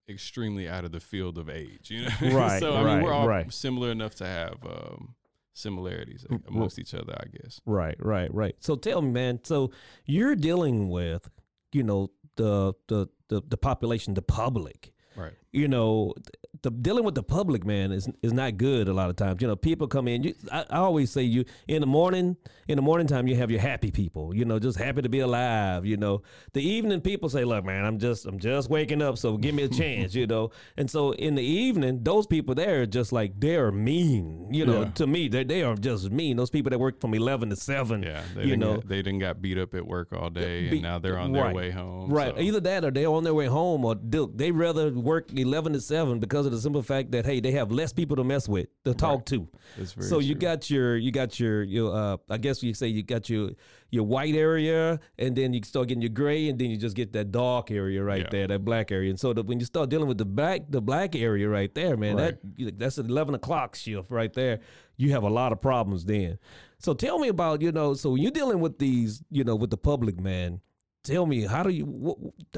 extremely 0.09 0.67
out 0.67 0.85
of 0.85 0.91
the 0.91 0.99
field 0.99 1.37
of 1.37 1.49
age. 1.49 1.89
You 1.91 2.03
know, 2.03 2.09
Right, 2.37 2.59
so 2.59 2.73
I 2.73 2.83
right, 2.83 2.95
mean, 2.95 3.03
we're 3.03 3.13
all 3.13 3.27
right. 3.27 3.51
similar 3.53 3.91
enough 3.91 4.15
to 4.15 4.25
have 4.25 4.57
um, 4.65 5.15
similarities 5.53 6.25
amongst 6.47 6.79
each 6.79 6.93
other, 6.93 7.13
I 7.17 7.27
guess. 7.37 7.61
Right, 7.65 7.95
right, 7.99 8.33
right. 8.33 8.55
So 8.59 8.75
tell 8.75 9.01
me, 9.01 9.11
man. 9.11 9.39
So 9.43 9.71
you're 10.05 10.35
dealing 10.35 10.89
with, 10.89 11.29
you 11.71 11.83
know, 11.83 12.11
the 12.35 12.73
the 12.87 13.07
the, 13.27 13.41
the 13.47 13.57
population, 13.57 14.13
the 14.15 14.21
public. 14.21 14.91
Right. 15.19 15.33
you 15.51 15.67
know, 15.67 16.13
the 16.61 16.71
dealing 16.71 17.05
with 17.05 17.15
the 17.15 17.23
public, 17.23 17.65
man, 17.65 17.91
is 17.91 18.09
is 18.21 18.33
not 18.33 18.57
good 18.57 18.88
a 18.89 18.93
lot 18.93 19.09
of 19.09 19.15
times. 19.15 19.41
You 19.41 19.47
know, 19.47 19.55
people 19.55 19.88
come 19.88 20.07
in. 20.09 20.23
You, 20.23 20.33
I, 20.51 20.65
I 20.69 20.77
always 20.79 21.09
say, 21.11 21.21
you 21.23 21.45
in 21.69 21.79
the 21.81 21.88
morning, 21.88 22.35
in 22.67 22.75
the 22.75 22.81
morning 22.81 23.07
time, 23.07 23.27
you 23.27 23.35
have 23.38 23.49
your 23.49 23.61
happy 23.61 23.91
people. 23.91 24.35
You 24.35 24.43
know, 24.43 24.59
just 24.59 24.77
happy 24.77 25.01
to 25.01 25.07
be 25.09 25.19
alive. 25.19 25.85
You 25.85 25.95
know, 25.97 26.21
the 26.53 26.61
evening 26.61 26.99
people 27.01 27.29
say, 27.29 27.45
look, 27.45 27.63
man, 27.63 27.85
I'm 27.85 27.97
just 27.97 28.25
I'm 28.25 28.39
just 28.39 28.69
waking 28.69 29.01
up, 29.01 29.17
so 29.17 29.38
give 29.38 29.55
me 29.55 29.63
a 29.63 29.67
chance. 29.81 30.13
you 30.15 30.27
know, 30.27 30.51
and 30.75 30.91
so 30.91 31.11
in 31.13 31.35
the 31.35 31.43
evening, 31.43 32.03
those 32.03 32.27
people 32.27 32.55
there 32.55 32.81
are 32.81 32.85
just 32.85 33.13
like 33.13 33.39
they're 33.39 33.71
mean. 33.71 34.53
You 34.53 34.65
know, 34.65 34.81
Yeah. 34.81 34.89
to 34.95 35.07
me, 35.07 35.27
they 35.29 35.43
they 35.45 35.63
are 35.63 35.75
just 35.75 36.11
mean. 36.11 36.35
Those 36.38 36.49
people 36.49 36.71
that 36.71 36.79
work 36.79 36.99
from 36.99 37.13
eleven 37.13 37.49
to 37.51 37.55
seven. 37.55 38.03
Yeah, 38.03 38.21
they 38.35 38.43
you 38.43 38.57
know, 38.57 38.75
get, 38.77 38.88
they 38.89 39.01
didn't 39.01 39.19
got 39.19 39.41
beat 39.41 39.57
up 39.57 39.73
at 39.75 39.85
work 39.88 40.09
all 40.11 40.29
day, 40.29 40.69
Be- 40.69 40.75
and 40.77 40.81
now 40.81 40.99
they're 40.99 41.17
on 41.19 41.31
their 41.31 41.43
right. 41.45 41.55
way 41.55 41.71
home. 41.71 42.09
Right. 42.11 42.35
so- 42.35 42.41
Either 42.41 42.59
that 42.61 42.83
or 42.83 42.91
they're 42.91 43.07
on 43.07 43.23
their 43.23 43.33
way 43.33 43.45
home 43.47 43.85
or 43.85 43.95
they 43.95 44.51
rather 44.51 44.91
work 45.09 45.31
11 45.33 45.73
to 45.73 45.81
7 45.81 46.19
because 46.19 46.45
of 46.45 46.51
the 46.51 46.59
simple 46.61 46.81
fact 46.83 47.11
that, 47.11 47.25
hey, 47.25 47.39
they 47.39 47.51
have 47.51 47.71
less 47.71 47.91
people 47.91 48.15
to 48.15 48.23
mess 48.23 48.47
with, 48.47 48.67
to 48.85 48.93
talk 48.93 49.25
to. 49.25 49.47
That's 49.77 49.93
very 49.93 50.07
so 50.07 50.19
you 50.19 50.35
got 50.35 50.69
your, 50.69 50.97
you 50.97 51.11
got 51.11 51.39
your, 51.39 51.63
your, 51.63 51.95
uh, 51.95 52.17
I 52.29 52.37
guess 52.37 52.61
you 52.61 52.73
say 52.73 52.87
you 52.87 53.03
got 53.03 53.29
your, 53.29 53.51
your 53.91 54.03
white 54.03 54.35
area 54.35 54.99
and 55.17 55.35
then 55.35 55.53
you 55.53 55.61
start 55.63 55.87
getting 55.87 56.01
your 56.01 56.09
gray 56.21 56.47
and 56.49 56.59
then 56.59 56.69
you 56.69 56.77
just 56.77 56.95
get 56.95 57.11
that 57.13 57.31
dark 57.31 57.71
area 57.71 58.03
right 58.03 58.21
Yeah. 58.23 58.29
there, 58.31 58.47
that 58.47 58.63
black 58.63 58.91
area. 58.91 59.09
And 59.09 59.19
so 59.19 59.33
that 59.33 59.45
when 59.47 59.59
you 59.59 59.65
start 59.65 59.89
dealing 59.89 60.07
with 60.07 60.19
the 60.19 60.25
black, 60.25 60.61
the 60.69 60.81
black 60.81 61.15
area 61.15 61.49
right 61.49 61.73
there, 61.73 61.97
man, 61.97 62.15
Right. 62.17 62.38
that 62.57 62.77
that's 62.79 62.97
an 62.99 63.10
11 63.10 63.34
o'clock 63.36 63.75
shift 63.75 64.12
right 64.12 64.34
there. 64.34 64.60
You 64.97 65.12
have 65.12 65.23
a 65.23 65.29
lot 65.29 65.51
of 65.51 65.60
problems 65.62 66.05
then. 66.05 66.38
So 66.77 66.93
tell 66.93 67.17
me 67.19 67.27
about, 67.29 67.62
you 67.62 67.71
know, 67.71 67.93
so 67.95 68.12
when 68.12 68.21
you're 68.21 68.31
dealing 68.31 68.60
with 68.60 68.77
these, 68.79 69.23
you 69.31 69.43
know, 69.43 69.55
with 69.55 69.69
the 69.71 69.77
public, 69.77 70.19
man, 70.19 70.62
tell 71.03 71.25
me 71.25 71.45
how 71.45 71.63
do 71.63 71.69
you 71.69 71.86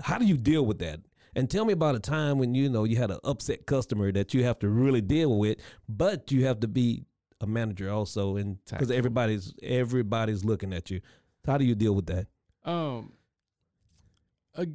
how 0.03 0.17
do 0.17 0.25
you 0.25 0.35
deal 0.37 0.65
with 0.65 0.79
that 0.79 0.99
and 1.35 1.49
tell 1.49 1.65
me 1.65 1.73
about 1.73 1.95
a 1.95 1.99
time 1.99 2.37
when 2.37 2.53
you 2.55 2.69
know 2.69 2.83
you 2.83 2.97
had 2.97 3.11
an 3.11 3.19
upset 3.23 3.65
customer 3.65 4.11
that 4.11 4.33
you 4.33 4.43
have 4.43 4.59
to 4.59 4.69
really 4.69 5.01
deal 5.01 5.37
with 5.37 5.57
but 5.87 6.31
you 6.31 6.45
have 6.45 6.59
to 6.59 6.67
be 6.67 7.05
a 7.39 7.47
manager 7.47 7.89
also 7.89 8.35
and 8.35 8.57
because 8.65 8.91
everybody's 8.91 9.53
everybody's 9.63 10.43
looking 10.45 10.73
at 10.73 10.89
you 10.91 11.01
how 11.45 11.57
do 11.57 11.65
you 11.65 11.75
deal 11.75 11.95
with 11.95 12.05
that 12.07 12.27
Um, 12.63 13.13
I, 14.57 14.67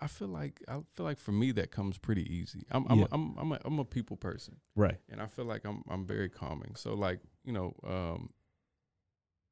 I 0.00 0.06
feel 0.06 0.28
like 0.28 0.62
I 0.68 0.80
feel 0.94 1.04
like 1.04 1.18
for 1.18 1.32
me 1.32 1.50
that 1.52 1.70
comes 1.70 1.98
pretty 1.98 2.22
easy. 2.32 2.64
I'm 2.70 2.86
I'm 2.88 2.98
Yeah. 3.00 3.06
I'm 3.10 3.36
I'm 3.38 3.52
a, 3.52 3.58
I'm 3.64 3.78
a 3.80 3.84
people 3.84 4.16
person, 4.16 4.56
right 4.76 4.98
and 5.10 5.20
I 5.20 5.26
feel 5.26 5.44
like 5.44 5.64
I'm 5.64 5.82
I'm 5.90 6.06
very 6.06 6.28
calming. 6.28 6.76
So 6.76 6.94
like 6.94 7.18
you 7.44 7.52
know, 7.52 7.74
um, 7.84 8.30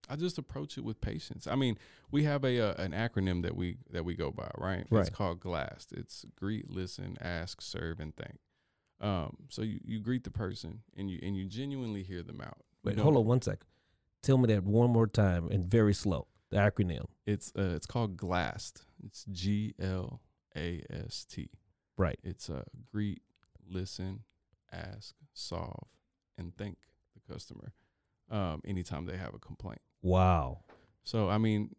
I 0.09 0.16
just 0.16 0.38
approach 0.38 0.79
it 0.79 0.85
with 0.85 1.01
patience. 1.01 1.47
I 1.47 1.57
mean, 1.57 1.79
we 2.11 2.25
have 2.25 2.45
a 2.45 2.61
uh, 2.61 2.83
an 2.83 2.92
acronym 2.92 3.42
that 3.42 3.57
we 3.57 3.79
that 3.90 4.05
we 4.05 4.14
go 4.14 4.31
by, 4.31 4.51
right? 4.57 4.87
right? 4.90 5.01
It's 5.01 5.11
called 5.11 5.40
GLAST. 5.40 5.92
It's 5.92 6.25
greet, 6.38 6.71
listen, 6.71 7.16
ask, 7.21 7.61
serve, 7.61 8.01
and 8.01 8.14
thank. 8.16 8.38
Um, 9.01 9.37
so 9.51 9.62
you, 9.62 9.79
you 9.85 10.01
greet 10.01 10.25
the 10.25 10.31
person 10.31 10.81
and 10.97 11.11
you 11.11 11.19
and 11.23 11.37
you 11.37 11.45
genuinely 11.45 12.03
hear 12.03 12.23
them 12.23 12.40
out. 12.40 12.59
Wait 12.83 12.99
hold 12.99 13.16
on 13.16 13.27
one 13.27 13.42
sec 13.42 13.64
tell 14.27 14.38
me 14.38 14.53
that 14.53 14.64
one 14.64 14.90
more 14.90 15.07
time 15.07 15.49
and 15.51 15.64
very 15.64 15.95
slow 15.95 16.27
the 16.51 16.57
acronym 16.57 17.07
It's 17.27 17.53
uh, 17.57 17.75
it's 17.75 17.87
called 17.87 18.16
GLAST. 18.16 18.83
It's 19.05 19.25
G 19.31 19.75
L 19.81 20.21
A 20.57 20.83
S 20.90 21.25
T. 21.25 21.51
right 21.97 22.19
It's 22.23 22.49
uh, 22.51 22.62
greet, 22.90 23.23
listen, 23.69 24.21
ask, 24.73 25.14
solve, 25.33 25.88
and 26.38 26.57
thank 26.57 26.79
the 27.14 27.33
customer 27.33 27.73
um, 28.31 28.61
anytime 28.65 29.07
they 29.07 29.17
have 29.17 29.35
a 29.35 29.39
complaint. 29.39 29.81
wow 30.03 30.61
So 31.05 31.29
I 31.29 31.39
mean, 31.39 31.75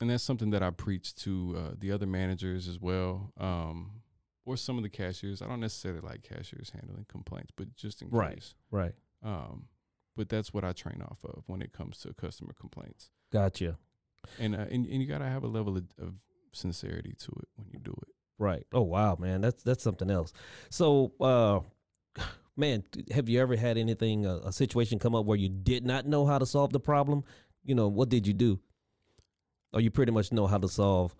and 0.00 0.10
that's 0.10 0.24
something 0.24 0.50
that 0.50 0.62
I 0.62 0.70
preach 0.70 1.14
to 1.16 1.54
uh, 1.56 1.74
the 1.78 1.92
other 1.92 2.06
managers 2.06 2.66
as 2.68 2.80
well, 2.80 3.32
um, 3.38 4.02
or 4.44 4.56
some 4.56 4.76
of 4.76 4.82
the 4.82 4.88
cashiers. 4.90 5.40
I 5.40 5.46
don't 5.46 5.60
necessarily 5.60 6.00
like 6.00 6.22
cashiers 6.22 6.70
handling 6.70 7.06
complaints, 7.08 7.52
but 7.56 7.74
just 7.76 8.02
in 8.02 8.08
Right. 8.10 8.34
case. 8.34 8.54
right 8.70 8.94
Um, 9.22 9.68
but 10.16 10.28
that's 10.28 10.52
what 10.52 10.64
I 10.64 10.72
train 10.72 11.00
off 11.02 11.24
of 11.24 11.44
when 11.46 11.62
it 11.62 11.72
comes 11.72 11.98
to 11.98 12.12
customer 12.14 12.52
complaints. 12.58 13.10
gotcha 13.32 13.76
And 14.38 14.54
uh, 14.54 14.66
and, 14.70 14.86
and 14.86 15.00
you 15.02 15.06
gotta 15.06 15.26
have 15.28 15.44
a 15.44 15.48
level 15.48 15.76
of, 15.76 15.84
of 15.98 16.14
sincerity 16.52 17.14
to 17.18 17.32
it 17.42 17.48
when 17.56 17.68
you 17.72 17.78
do 17.78 17.92
it. 18.02 18.08
Right. 18.38 18.66
Oh 18.72 18.82
wow, 18.82 19.16
man, 19.18 19.40
that's 19.40 19.62
that's 19.62 19.82
something 19.84 20.10
else. 20.10 20.32
So, 20.70 21.12
uh, 21.20 21.60
man, 22.56 22.84
have 23.10 23.28
you 23.28 23.40
ever 23.40 23.56
had 23.56 23.76
anything 23.76 24.26
a, 24.26 24.36
a 24.38 24.52
situation 24.52 24.98
come 24.98 25.14
up 25.14 25.24
where 25.24 25.38
you 25.38 25.48
did 25.48 25.84
not 25.84 26.06
know 26.06 26.26
how 26.26 26.38
to 26.38 26.46
solve 26.46 26.72
the 26.72 26.80
problem? 26.80 27.24
You 27.64 27.74
know, 27.74 27.88
what 27.88 28.08
did 28.08 28.26
you 28.26 28.32
do? 28.32 28.60
Or 29.72 29.80
you 29.80 29.90
pretty 29.90 30.12
much 30.12 30.32
know 30.32 30.46
how 30.46 30.58
to 30.58 30.68
solve? 30.68 31.14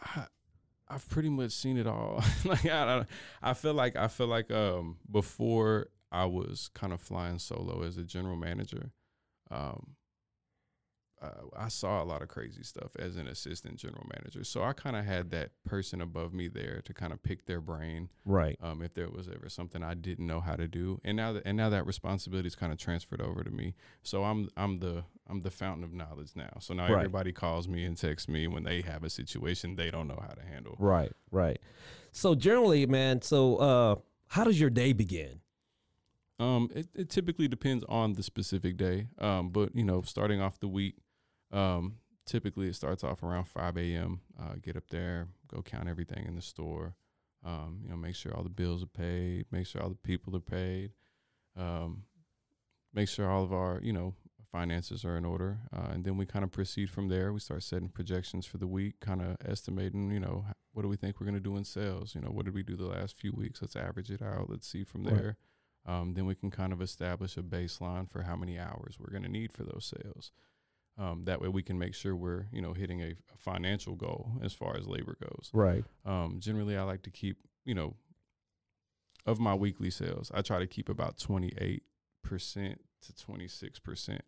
I, 0.00 0.26
I've 0.88 1.08
pretty 1.08 1.28
much 1.30 1.52
seen 1.52 1.76
it 1.76 1.86
all. 1.86 2.22
like 2.44 2.66
I, 2.66 3.04
I 3.42 3.54
feel 3.54 3.74
like 3.74 3.96
I 3.96 4.08
feel 4.08 4.26
like 4.26 4.50
um 4.50 4.98
before 5.10 5.88
I 6.12 6.26
was 6.26 6.70
kind 6.74 6.92
of 6.92 7.00
flying 7.00 7.38
solo 7.38 7.82
as 7.82 7.96
a 7.96 8.04
general 8.04 8.36
manager, 8.36 8.92
um, 9.50 9.96
uh, 11.22 11.28
I 11.56 11.68
saw 11.68 12.02
a 12.02 12.04
lot 12.04 12.22
of 12.22 12.28
crazy 12.28 12.62
stuff 12.62 12.90
as 12.98 13.16
an 13.16 13.26
assistant 13.26 13.76
general 13.76 14.06
manager. 14.14 14.44
So 14.44 14.62
I 14.62 14.72
kind 14.72 14.96
of 14.96 15.04
had 15.04 15.30
that 15.30 15.50
person 15.64 16.00
above 16.00 16.32
me 16.34 16.48
there 16.48 16.82
to 16.84 16.92
kind 16.94 17.12
of 17.12 17.22
pick 17.22 17.46
their 17.46 17.60
brain 17.60 18.10
Right. 18.24 18.58
um, 18.62 18.82
if 18.82 18.94
there 18.94 19.08
was 19.08 19.28
ever 19.28 19.48
something 19.48 19.82
I 19.82 19.94
didn't 19.94 20.26
know 20.26 20.40
how 20.40 20.56
to 20.56 20.68
do. 20.68 21.00
And 21.04 21.16
now 21.16 21.32
that 21.32 21.42
and 21.46 21.56
now 21.56 21.70
that 21.70 21.86
responsibility 21.86 22.46
is 22.48 22.54
kind 22.54 22.72
of 22.72 22.78
transferred 22.78 23.20
over 23.20 23.42
to 23.44 23.50
me. 23.50 23.74
So 24.02 24.24
I'm 24.24 24.48
I'm 24.56 24.80
the 24.80 25.04
I'm 25.28 25.40
the 25.42 25.50
fountain 25.50 25.84
of 25.84 25.92
knowledge 25.94 26.32
now. 26.34 26.56
So 26.60 26.74
now 26.74 26.84
Right. 26.84 26.92
everybody 26.96 27.32
calls 27.32 27.68
me 27.68 27.84
and 27.84 27.96
texts 27.96 28.28
me 28.28 28.46
when 28.46 28.64
they 28.64 28.82
have 28.82 29.04
a 29.04 29.10
situation 29.10 29.76
they 29.76 29.90
don't 29.90 30.08
know 30.08 30.18
how 30.20 30.34
to 30.34 30.42
handle. 30.44 30.76
Right. 30.78 31.12
Right. 31.30 31.60
So 32.12 32.34
generally, 32.34 32.86
man, 32.86 33.22
so 33.22 33.56
uh, 33.56 33.94
how 34.28 34.44
does 34.44 34.60
your 34.60 34.70
day 34.70 34.92
begin? 34.92 35.40
Um, 36.40 36.68
it, 36.74 36.88
it 36.94 37.10
typically 37.10 37.46
depends 37.46 37.84
on 37.88 38.14
the 38.14 38.22
specific 38.22 38.76
day. 38.76 39.06
Um, 39.18 39.50
but 39.50 39.74
you 39.74 39.84
know, 39.84 40.02
starting 40.02 40.40
off 40.40 40.58
the 40.58 40.68
week, 40.68 40.96
um, 41.52 41.96
typically 42.26 42.68
it 42.68 42.74
starts 42.74 43.04
off 43.04 43.22
around 43.22 43.44
5 43.44 43.76
a.m. 43.76 44.20
Uh, 44.40 44.54
get 44.62 44.76
up 44.76 44.88
there, 44.90 45.28
go 45.48 45.62
count 45.62 45.88
everything 45.88 46.24
in 46.26 46.34
the 46.36 46.42
store. 46.42 46.94
Um, 47.44 47.80
you 47.82 47.90
know, 47.90 47.96
make 47.96 48.14
sure 48.14 48.34
all 48.34 48.42
the 48.42 48.48
bills 48.48 48.82
are 48.82 48.86
paid, 48.86 49.46
make 49.50 49.66
sure 49.66 49.82
all 49.82 49.90
the 49.90 49.94
people 49.96 50.34
are 50.34 50.40
paid. 50.40 50.92
Um, 51.56 52.04
make 52.94 53.08
sure 53.08 53.28
all 53.30 53.44
of 53.44 53.52
our, 53.52 53.80
you 53.82 53.92
know, 53.92 54.14
finances 54.50 55.04
are 55.04 55.16
in 55.16 55.24
order, 55.24 55.58
uh, 55.76 55.88
and 55.90 56.04
then 56.04 56.16
we 56.16 56.24
kind 56.26 56.44
of 56.44 56.50
proceed 56.52 56.88
from 56.88 57.08
there. 57.08 57.32
We 57.32 57.40
start 57.40 57.62
setting 57.64 57.88
projections 57.88 58.46
for 58.46 58.56
the 58.56 58.66
week, 58.68 59.00
kind 59.00 59.20
of 59.20 59.36
estimating, 59.44 60.10
you 60.12 60.20
know, 60.20 60.46
what 60.72 60.82
do 60.82 60.88
we 60.88 60.96
think 60.96 61.20
we're 61.20 61.26
going 61.26 61.34
to 61.34 61.40
do 61.40 61.56
in 61.56 61.64
sales? 61.64 62.14
You 62.14 62.20
know, 62.20 62.28
what 62.30 62.44
did 62.46 62.54
we 62.54 62.62
do 62.62 62.76
the 62.76 62.86
last 62.86 63.16
few 63.18 63.32
weeks? 63.32 63.60
Let's 63.60 63.76
average 63.76 64.10
it 64.10 64.22
out. 64.22 64.48
Let's 64.48 64.66
see 64.66 64.84
from 64.84 65.02
Right. 65.04 65.14
there. 65.16 65.36
Um, 65.86 66.14
then 66.14 66.24
we 66.24 66.34
can 66.34 66.50
kind 66.50 66.72
of 66.72 66.80
establish 66.80 67.36
a 67.36 67.42
baseline 67.42 68.08
for 68.08 68.22
how 68.22 68.36
many 68.36 68.58
hours 68.58 68.96
we're 68.98 69.10
going 69.10 69.22
to 69.24 69.28
need 69.30 69.52
for 69.52 69.64
those 69.64 69.92
sales. 69.94 70.30
Um, 70.96 71.24
that 71.24 71.40
way, 71.40 71.48
we 71.48 71.62
can 71.62 71.78
make 71.78 71.94
sure 71.94 72.14
we're, 72.14 72.46
you 72.52 72.62
know, 72.62 72.72
hitting 72.72 73.02
a, 73.02 73.14
financial 73.36 73.94
goal 73.94 74.38
as 74.42 74.54
far 74.54 74.74
as 74.74 74.86
labor 74.86 75.18
goes. 75.20 75.50
Right. 75.52 75.84
Um, 76.06 76.36
generally, 76.38 76.78
I 76.78 76.82
like 76.84 77.02
to 77.02 77.10
keep, 77.10 77.36
you 77.66 77.74
know, 77.74 77.94
of 79.26 79.38
my 79.38 79.54
weekly 79.54 79.90
sales, 79.90 80.30
I 80.34 80.40
try 80.40 80.58
to 80.60 80.66
keep 80.66 80.88
about 80.88 81.18
28% 81.18 81.80
to 82.22 83.12
26% 83.12 84.18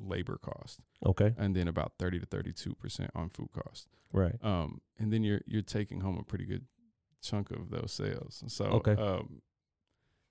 labor 0.00 0.36
cost 0.38 0.80
Okay. 1.04 1.32
and 1.38 1.54
then 1.54 1.68
about 1.68 1.92
30 2.00 2.20
to 2.20 2.26
32% 2.26 3.08
on 3.14 3.28
food 3.30 3.50
cost. 3.52 3.86
Right. 4.12 4.34
Um, 4.42 4.80
and 4.98 5.12
then 5.12 5.22
you're, 5.22 5.42
you're 5.46 5.62
taking 5.62 6.00
home 6.00 6.18
a 6.18 6.24
pretty 6.24 6.44
good 6.44 6.64
chunk 7.22 7.50
of 7.52 7.70
those 7.70 7.92
sales. 7.92 8.42
So, 8.48 8.64
Okay. 8.64 8.92
um, 9.00 9.42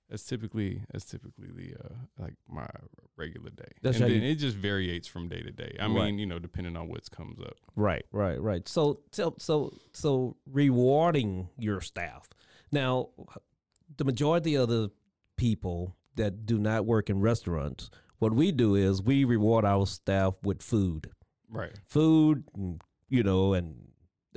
that's 0.08 0.24
typically 0.24 0.82
that's 0.92 1.04
typically 1.04 1.48
the 1.48 1.74
uh 1.84 1.94
like 2.18 2.34
my 2.48 2.68
regular 3.16 3.50
day. 3.50 3.64
That's 3.82 3.96
and 4.00 4.10
then 4.10 4.22
you- 4.22 4.30
it 4.30 4.36
just 4.36 4.56
varies 4.56 5.06
from 5.06 5.28
day 5.28 5.42
to 5.42 5.50
day. 5.50 5.76
I 5.80 5.86
Right. 5.86 6.06
mean, 6.06 6.18
you 6.18 6.26
know, 6.26 6.38
depending 6.38 6.76
on 6.76 6.88
what 6.88 7.10
comes 7.10 7.40
up. 7.40 7.56
Right, 7.74 8.04
right, 8.12 8.40
right. 8.40 8.68
So, 8.68 9.00
so, 9.12 9.34
so, 9.38 9.72
so 9.92 10.36
rewarding 10.46 11.48
your 11.58 11.80
staff. 11.80 12.28
Now, 12.70 13.08
the 13.96 14.04
majority 14.04 14.54
of 14.54 14.68
the 14.68 14.90
people 15.36 15.96
that 16.16 16.46
do 16.46 16.58
not 16.58 16.86
work 16.86 17.08
in 17.10 17.20
restaurants, 17.20 17.90
what 18.18 18.32
we 18.34 18.52
do 18.52 18.74
is 18.74 19.02
we 19.02 19.24
reward 19.24 19.64
our 19.64 19.86
staff 19.86 20.34
with 20.42 20.62
food, 20.62 21.10
Right. 21.48 21.72
food, 21.88 22.44
and, 22.54 22.80
you 23.08 23.22
know, 23.22 23.54
and 23.54 23.88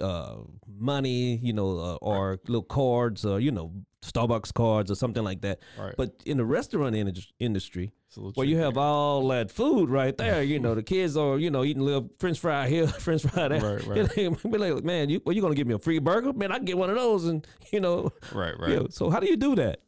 uh, 0.02 0.38
money, 0.68 1.36
you 1.38 1.52
know, 1.54 1.78
uh, 1.80 1.96
or 2.02 2.40
little 2.48 2.64
cards, 2.64 3.26
or 3.26 3.40
you 3.42 3.52
know, 3.52 3.74
Starbucks 4.02 4.54
cards 4.54 4.90
or 4.90 4.96
something 4.96 5.24
like 5.24 5.42
that. 5.42 5.60
Right. 5.78 5.94
But 5.98 6.22
in 6.26 6.38
the 6.38 6.46
restaurant 6.46 6.96
in- 6.96 7.14
industry, 7.40 7.92
It's 8.08 8.16
a 8.16 8.22
little 8.22 8.34
where 8.34 8.48
you 8.48 8.58
have 8.58 8.78
all 8.78 9.28
that 9.30 9.52
food 9.52 9.90
right 9.90 10.18
there, 10.18 10.42
you 10.42 10.60
know, 10.66 10.74
the 10.74 10.84
kids 10.84 11.18
are, 11.18 11.38
you 11.38 11.52
know, 11.52 11.64
eating 11.64 11.84
little 11.84 12.10
French 12.20 12.40
fry 12.40 12.68
here, 12.70 12.88
French 13.06 13.24
fry 13.24 13.50
there. 13.50 13.78
Right, 13.78 13.88
right. 14.18 14.44
Be 14.52 14.58
like, 14.58 14.84
man, 14.84 15.10
you, 15.10 15.22
well, 15.26 15.36
you 15.36 15.42
gonna 15.42 15.56
give 15.56 15.68
me 15.68 15.74
a 15.74 15.80
free 15.80 16.00
burger? 16.00 16.32
Man, 16.34 16.52
I 16.52 16.56
can 16.56 16.66
get 16.66 16.78
one 16.78 16.90
of 16.90 16.96
those, 16.96 17.26
and 17.26 17.46
you 17.74 17.82
know, 17.82 18.12
right, 18.34 18.58
right. 18.58 18.70
you 18.70 18.76
know, 18.78 18.88
so 18.90 19.10
how 19.10 19.20
do 19.20 19.28
you 19.28 19.38
do 19.38 19.56
that? 19.56 19.82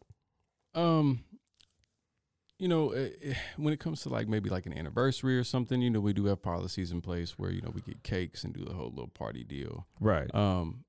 Um, 0.76 1.24
you 2.58 2.68
know, 2.68 2.92
eh, 2.92 3.10
eh, 3.24 3.34
when 3.58 3.74
it 3.74 3.80
comes 3.80 4.02
to 4.02 4.10
like 4.10 4.28
maybe 4.28 4.50
like 4.50 4.66
an 4.68 4.78
anniversary 4.78 5.38
or 5.38 5.44
something, 5.44 5.82
you 5.82 5.90
know, 5.90 6.00
we 6.00 6.14
do 6.14 6.26
have 6.26 6.42
policies 6.44 6.92
in 6.92 7.02
place 7.02 7.40
where 7.40 7.50
you 7.50 7.62
know 7.62 7.72
we 7.74 7.82
get 7.82 8.04
cakes 8.04 8.44
and 8.44 8.54
do 8.54 8.64
the 8.64 8.74
whole 8.74 8.90
little 8.90 9.08
party 9.08 9.44
deal. 9.44 9.88
Right. 10.00 10.34
Um, 10.36 10.84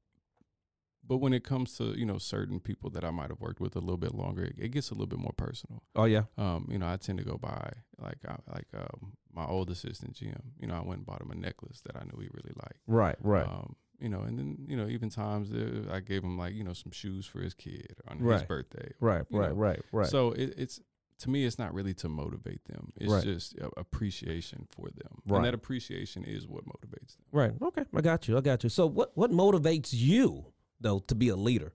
but 1.07 1.19
when 1.19 1.33
it 1.33 1.45
comes 1.45 1.77
to 1.79 1.99
you 1.99 2.07
know 2.07 2.19
certain 2.19 2.61
people 2.61 2.91
that 2.91 3.05
I 3.05 3.11
might 3.11 3.31
have 3.31 3.41
worked 3.41 3.61
with 3.61 3.77
a 3.77 3.81
little 3.81 3.97
bit 3.97 4.15
longer, 4.15 4.45
it, 4.45 4.55
it 4.59 4.69
gets 4.71 4.91
a 4.91 4.95
little 4.95 5.07
bit 5.07 5.19
more 5.19 5.35
personal. 5.37 5.83
Oh 5.97 6.05
yeah. 6.05 6.25
Um, 6.39 6.69
you 6.71 6.79
know, 6.79 6.89
I 6.89 6.97
tend 6.97 7.19
to 7.19 7.25
go 7.25 7.37
by 7.39 7.73
like 7.99 8.19
I, 8.27 8.37
like 8.55 8.69
um, 8.75 9.13
my 9.33 9.45
old 9.47 9.71
assistant 9.71 10.15
Jim. 10.15 10.41
You 10.61 10.67
know, 10.69 10.75
I 10.75 10.81
went 10.81 10.99
and 10.99 11.07
bought 11.07 11.21
him 11.23 11.31
a 11.31 11.35
necklace 11.35 11.81
that 11.87 11.97
I 11.97 12.05
knew 12.05 12.21
he 12.21 12.29
really 12.33 12.55
liked. 12.57 12.81
Right. 12.87 13.17
Right. 13.21 13.47
Um, 13.47 13.77
you 14.01 14.09
know, 14.09 14.23
and 14.23 14.37
then 14.39 14.59
you 14.67 14.77
know, 14.77 14.89
even 14.89 15.11
times 15.11 15.53
uh, 15.53 15.93
I 15.93 16.01
gave 16.01 16.23
him 16.25 16.37
like 16.39 16.55
you 16.55 16.65
know 16.65 16.73
some 16.73 16.93
shoes 16.93 17.25
for 17.27 17.41
his 17.41 17.55
kid 17.55 17.95
on 18.09 18.19
his 18.19 18.27
Right. 18.27 18.49
birthday. 18.49 18.93
right. 19.01 19.25
Right. 19.31 19.51
know, 19.51 19.55
Right. 19.55 19.81
Right. 19.93 20.09
So 20.09 20.33
it, 20.33 20.55
it's 20.59 20.81
to 21.19 21.31
me, 21.31 21.45
it's 21.45 21.57
not 21.59 21.73
really 21.73 21.95
to 21.95 22.09
motivate 22.09 22.65
them. 22.65 22.91
It's 22.97 23.13
Right. 23.13 23.23
just 23.23 23.55
appreciation 23.77 24.67
for 24.71 24.89
them, 24.91 25.21
Right. 25.27 25.37
and 25.37 25.45
that 25.47 25.55
appreciation 25.55 26.25
is 26.25 26.49
what 26.49 26.65
motivates 26.65 27.17
them. 27.17 27.25
right. 27.31 27.53
Okay. 27.63 27.85
I 27.95 28.01
got 28.01 28.27
you. 28.27 28.37
I 28.37 28.41
got 28.41 28.65
you. 28.65 28.69
So 28.71 28.87
what 28.87 29.13
what 29.17 29.31
motivates 29.31 29.91
you 29.93 30.52
though 30.83 30.99
to 31.01 31.15
be 31.15 31.29
a 31.29 31.37
leader? 31.37 31.73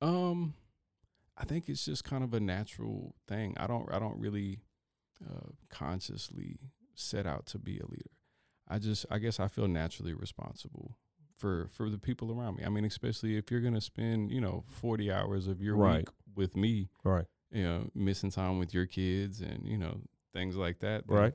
Um, 0.00 0.54
I 1.36 1.44
think 1.44 1.68
it's 1.68 1.84
just 1.84 2.04
kind 2.04 2.24
of 2.24 2.32
a 2.34 2.40
natural 2.40 3.14
thing. 3.26 3.54
I 3.58 3.66
don't 3.66 3.92
I 3.92 3.98
don't 3.98 4.18
really 4.18 4.60
uh, 5.24 5.50
consciously 5.68 6.58
set 6.94 7.26
out 7.26 7.46
to 7.46 7.58
be 7.58 7.78
a 7.78 7.86
leader. 7.86 8.10
I 8.68 8.78
just 8.78 9.06
I 9.10 9.18
guess 9.18 9.40
I 9.40 9.48
feel 9.48 9.68
naturally 9.68 10.14
responsible 10.14 10.96
for 11.36 11.68
for 11.72 11.90
the 11.90 11.98
people 11.98 12.30
around 12.32 12.56
me. 12.56 12.64
I 12.64 12.68
mean, 12.68 12.84
especially 12.84 13.36
if 13.36 13.50
you're 13.50 13.60
gonna 13.60 13.80
spend 13.80 14.30
you 14.30 14.40
know 14.40 14.64
40 14.68 15.10
hours 15.12 15.46
of 15.46 15.60
your 15.60 15.76
Right. 15.76 15.98
week 16.00 16.08
with 16.34 16.56
me, 16.56 16.88
Right. 17.04 17.26
you 17.50 17.62
know, 17.64 17.90
missing 17.94 18.30
time 18.30 18.58
with 18.58 18.72
your 18.72 18.86
kids 18.86 19.40
and 19.40 19.66
you 19.66 19.76
know 19.76 20.00
things 20.32 20.56
like 20.56 20.78
that. 20.80 21.04
Right. 21.06 21.34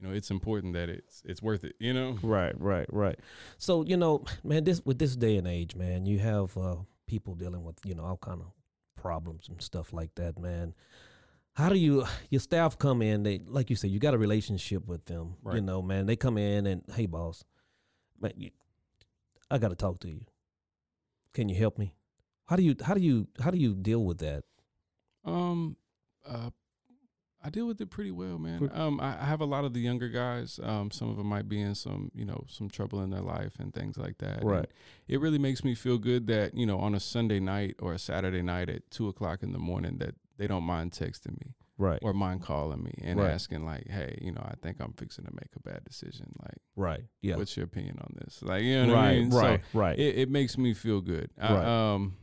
You 0.00 0.08
know, 0.08 0.14
it's 0.14 0.30
important 0.30 0.74
that 0.74 0.88
it's 0.88 1.22
it's 1.24 1.42
worth 1.42 1.64
it. 1.64 1.76
You 1.78 1.92
know. 1.92 2.18
Right, 2.22 2.58
right, 2.60 2.86
right. 2.90 3.18
So 3.58 3.84
you 3.84 3.96
know, 3.96 4.24
man, 4.42 4.64
this 4.64 4.82
with 4.84 4.98
this 4.98 5.16
day 5.16 5.36
and 5.36 5.46
age, 5.46 5.76
man, 5.76 6.06
you 6.06 6.18
have 6.18 6.56
uh, 6.56 6.76
people 7.06 7.34
dealing 7.34 7.62
with 7.62 7.76
you 7.84 7.94
know 7.94 8.04
all 8.04 8.16
kind 8.16 8.40
of 8.40 8.48
problems 8.96 9.48
and 9.48 9.60
stuff 9.62 9.92
like 9.92 10.14
that, 10.16 10.38
man. 10.38 10.74
How 11.54 11.68
do 11.68 11.78
you 11.78 12.04
your 12.30 12.40
staff 12.40 12.78
come 12.78 13.02
in? 13.02 13.22
They 13.22 13.40
like 13.46 13.70
you 13.70 13.76
said, 13.76 13.90
you 13.90 14.00
got 14.00 14.14
a 14.14 14.18
relationship 14.18 14.86
with 14.86 15.04
them. 15.04 15.36
You 15.54 15.60
know, 15.60 15.82
man, 15.82 16.06
they 16.06 16.16
come 16.16 16.38
in 16.38 16.66
and 16.66 16.82
hey, 16.94 17.06
boss, 17.06 17.44
man, 18.20 18.32
you, 18.36 18.50
I 19.50 19.58
got 19.58 19.68
to 19.68 19.76
talk 19.76 20.00
to 20.00 20.08
you. 20.08 20.24
Can 21.32 21.48
you 21.48 21.56
help 21.56 21.78
me? 21.78 21.94
How 22.46 22.56
do 22.56 22.62
you 22.62 22.74
how 22.82 22.94
do 22.94 23.00
you 23.00 23.28
how 23.40 23.50
do 23.50 23.58
you 23.58 23.74
deal 23.74 24.04
with 24.04 24.18
that? 24.18 24.44
Um, 25.24 25.76
uh, 26.26 26.50
I 27.46 27.50
deal 27.50 27.66
with 27.66 27.78
it 27.80 27.90
pretty 27.90 28.10
well, 28.10 28.38
man. 28.38 28.70
Um, 28.72 28.98
I, 29.00 29.20
I 29.20 29.24
have 29.26 29.42
a 29.42 29.44
lot 29.44 29.64
of 29.66 29.74
the 29.74 29.80
younger 29.80 30.08
guys. 30.08 30.58
Um, 30.62 30.90
some 30.90 31.10
of 31.10 31.18
them 31.18 31.26
might 31.26 31.46
be 31.46 31.60
in 31.60 31.74
some, 31.74 32.10
you 32.14 32.24
know, 32.24 32.44
some 32.48 32.70
trouble 32.70 33.02
in 33.02 33.10
their 33.10 33.20
life 33.20 33.52
and 33.58 33.74
things 33.74 33.98
like 33.98 34.16
that. 34.18 34.38
and 34.38 34.48
Right. 34.50 34.70
it 35.08 35.20
really 35.20 35.38
makes 35.38 35.62
me 35.62 35.74
feel 35.74 35.98
good 35.98 36.26
that 36.28 36.54
you 36.54 36.64
know 36.64 36.78
on 36.78 36.94
a 36.94 37.00
Sunday 37.00 37.40
night 37.40 37.76
or 37.80 37.92
a 37.92 37.98
Saturday 37.98 38.40
night 38.40 38.70
at 38.70 38.90
two 38.90 39.08
o'clock 39.08 39.42
in 39.42 39.52
the 39.52 39.58
morning 39.58 39.98
that 39.98 40.14
they 40.38 40.46
don't 40.46 40.64
mind 40.64 40.92
texting 40.92 41.38
me 41.44 41.54
Right, 41.76 41.98
or 42.02 42.12
mind 42.14 42.40
calling 42.42 42.82
me 42.82 42.94
and 43.02 43.18
Right. 43.18 43.30
asking 43.30 43.66
like, 43.66 43.88
hey, 43.90 44.16
you 44.22 44.30
know, 44.32 44.42
I 44.42 44.54
think 44.62 44.78
I'm 44.80 44.92
fixing 44.94 45.24
to 45.26 45.30
make 45.32 45.50
a 45.56 45.60
bad 45.68 45.84
decision. 45.84 46.32
Like, 46.40 46.58
right, 46.76 47.02
yeah, 47.20 47.36
what's 47.36 47.56
your 47.56 47.64
opinion 47.64 47.98
on 48.00 48.14
this? 48.24 48.40
Like, 48.42 48.62
you 48.62 48.80
know 48.86 48.92
what 48.92 48.98
right, 49.00 49.08
I 49.10 49.14
mean? 49.18 49.30
right, 49.30 49.60
So 49.72 49.78
right. 49.78 49.98
it, 49.98 50.18
it 50.18 50.30
makes 50.30 50.56
me 50.56 50.72
feel 50.72 51.00
good. 51.00 51.30
I, 51.38 51.52
Right. 51.52 51.64
um, 51.94 52.16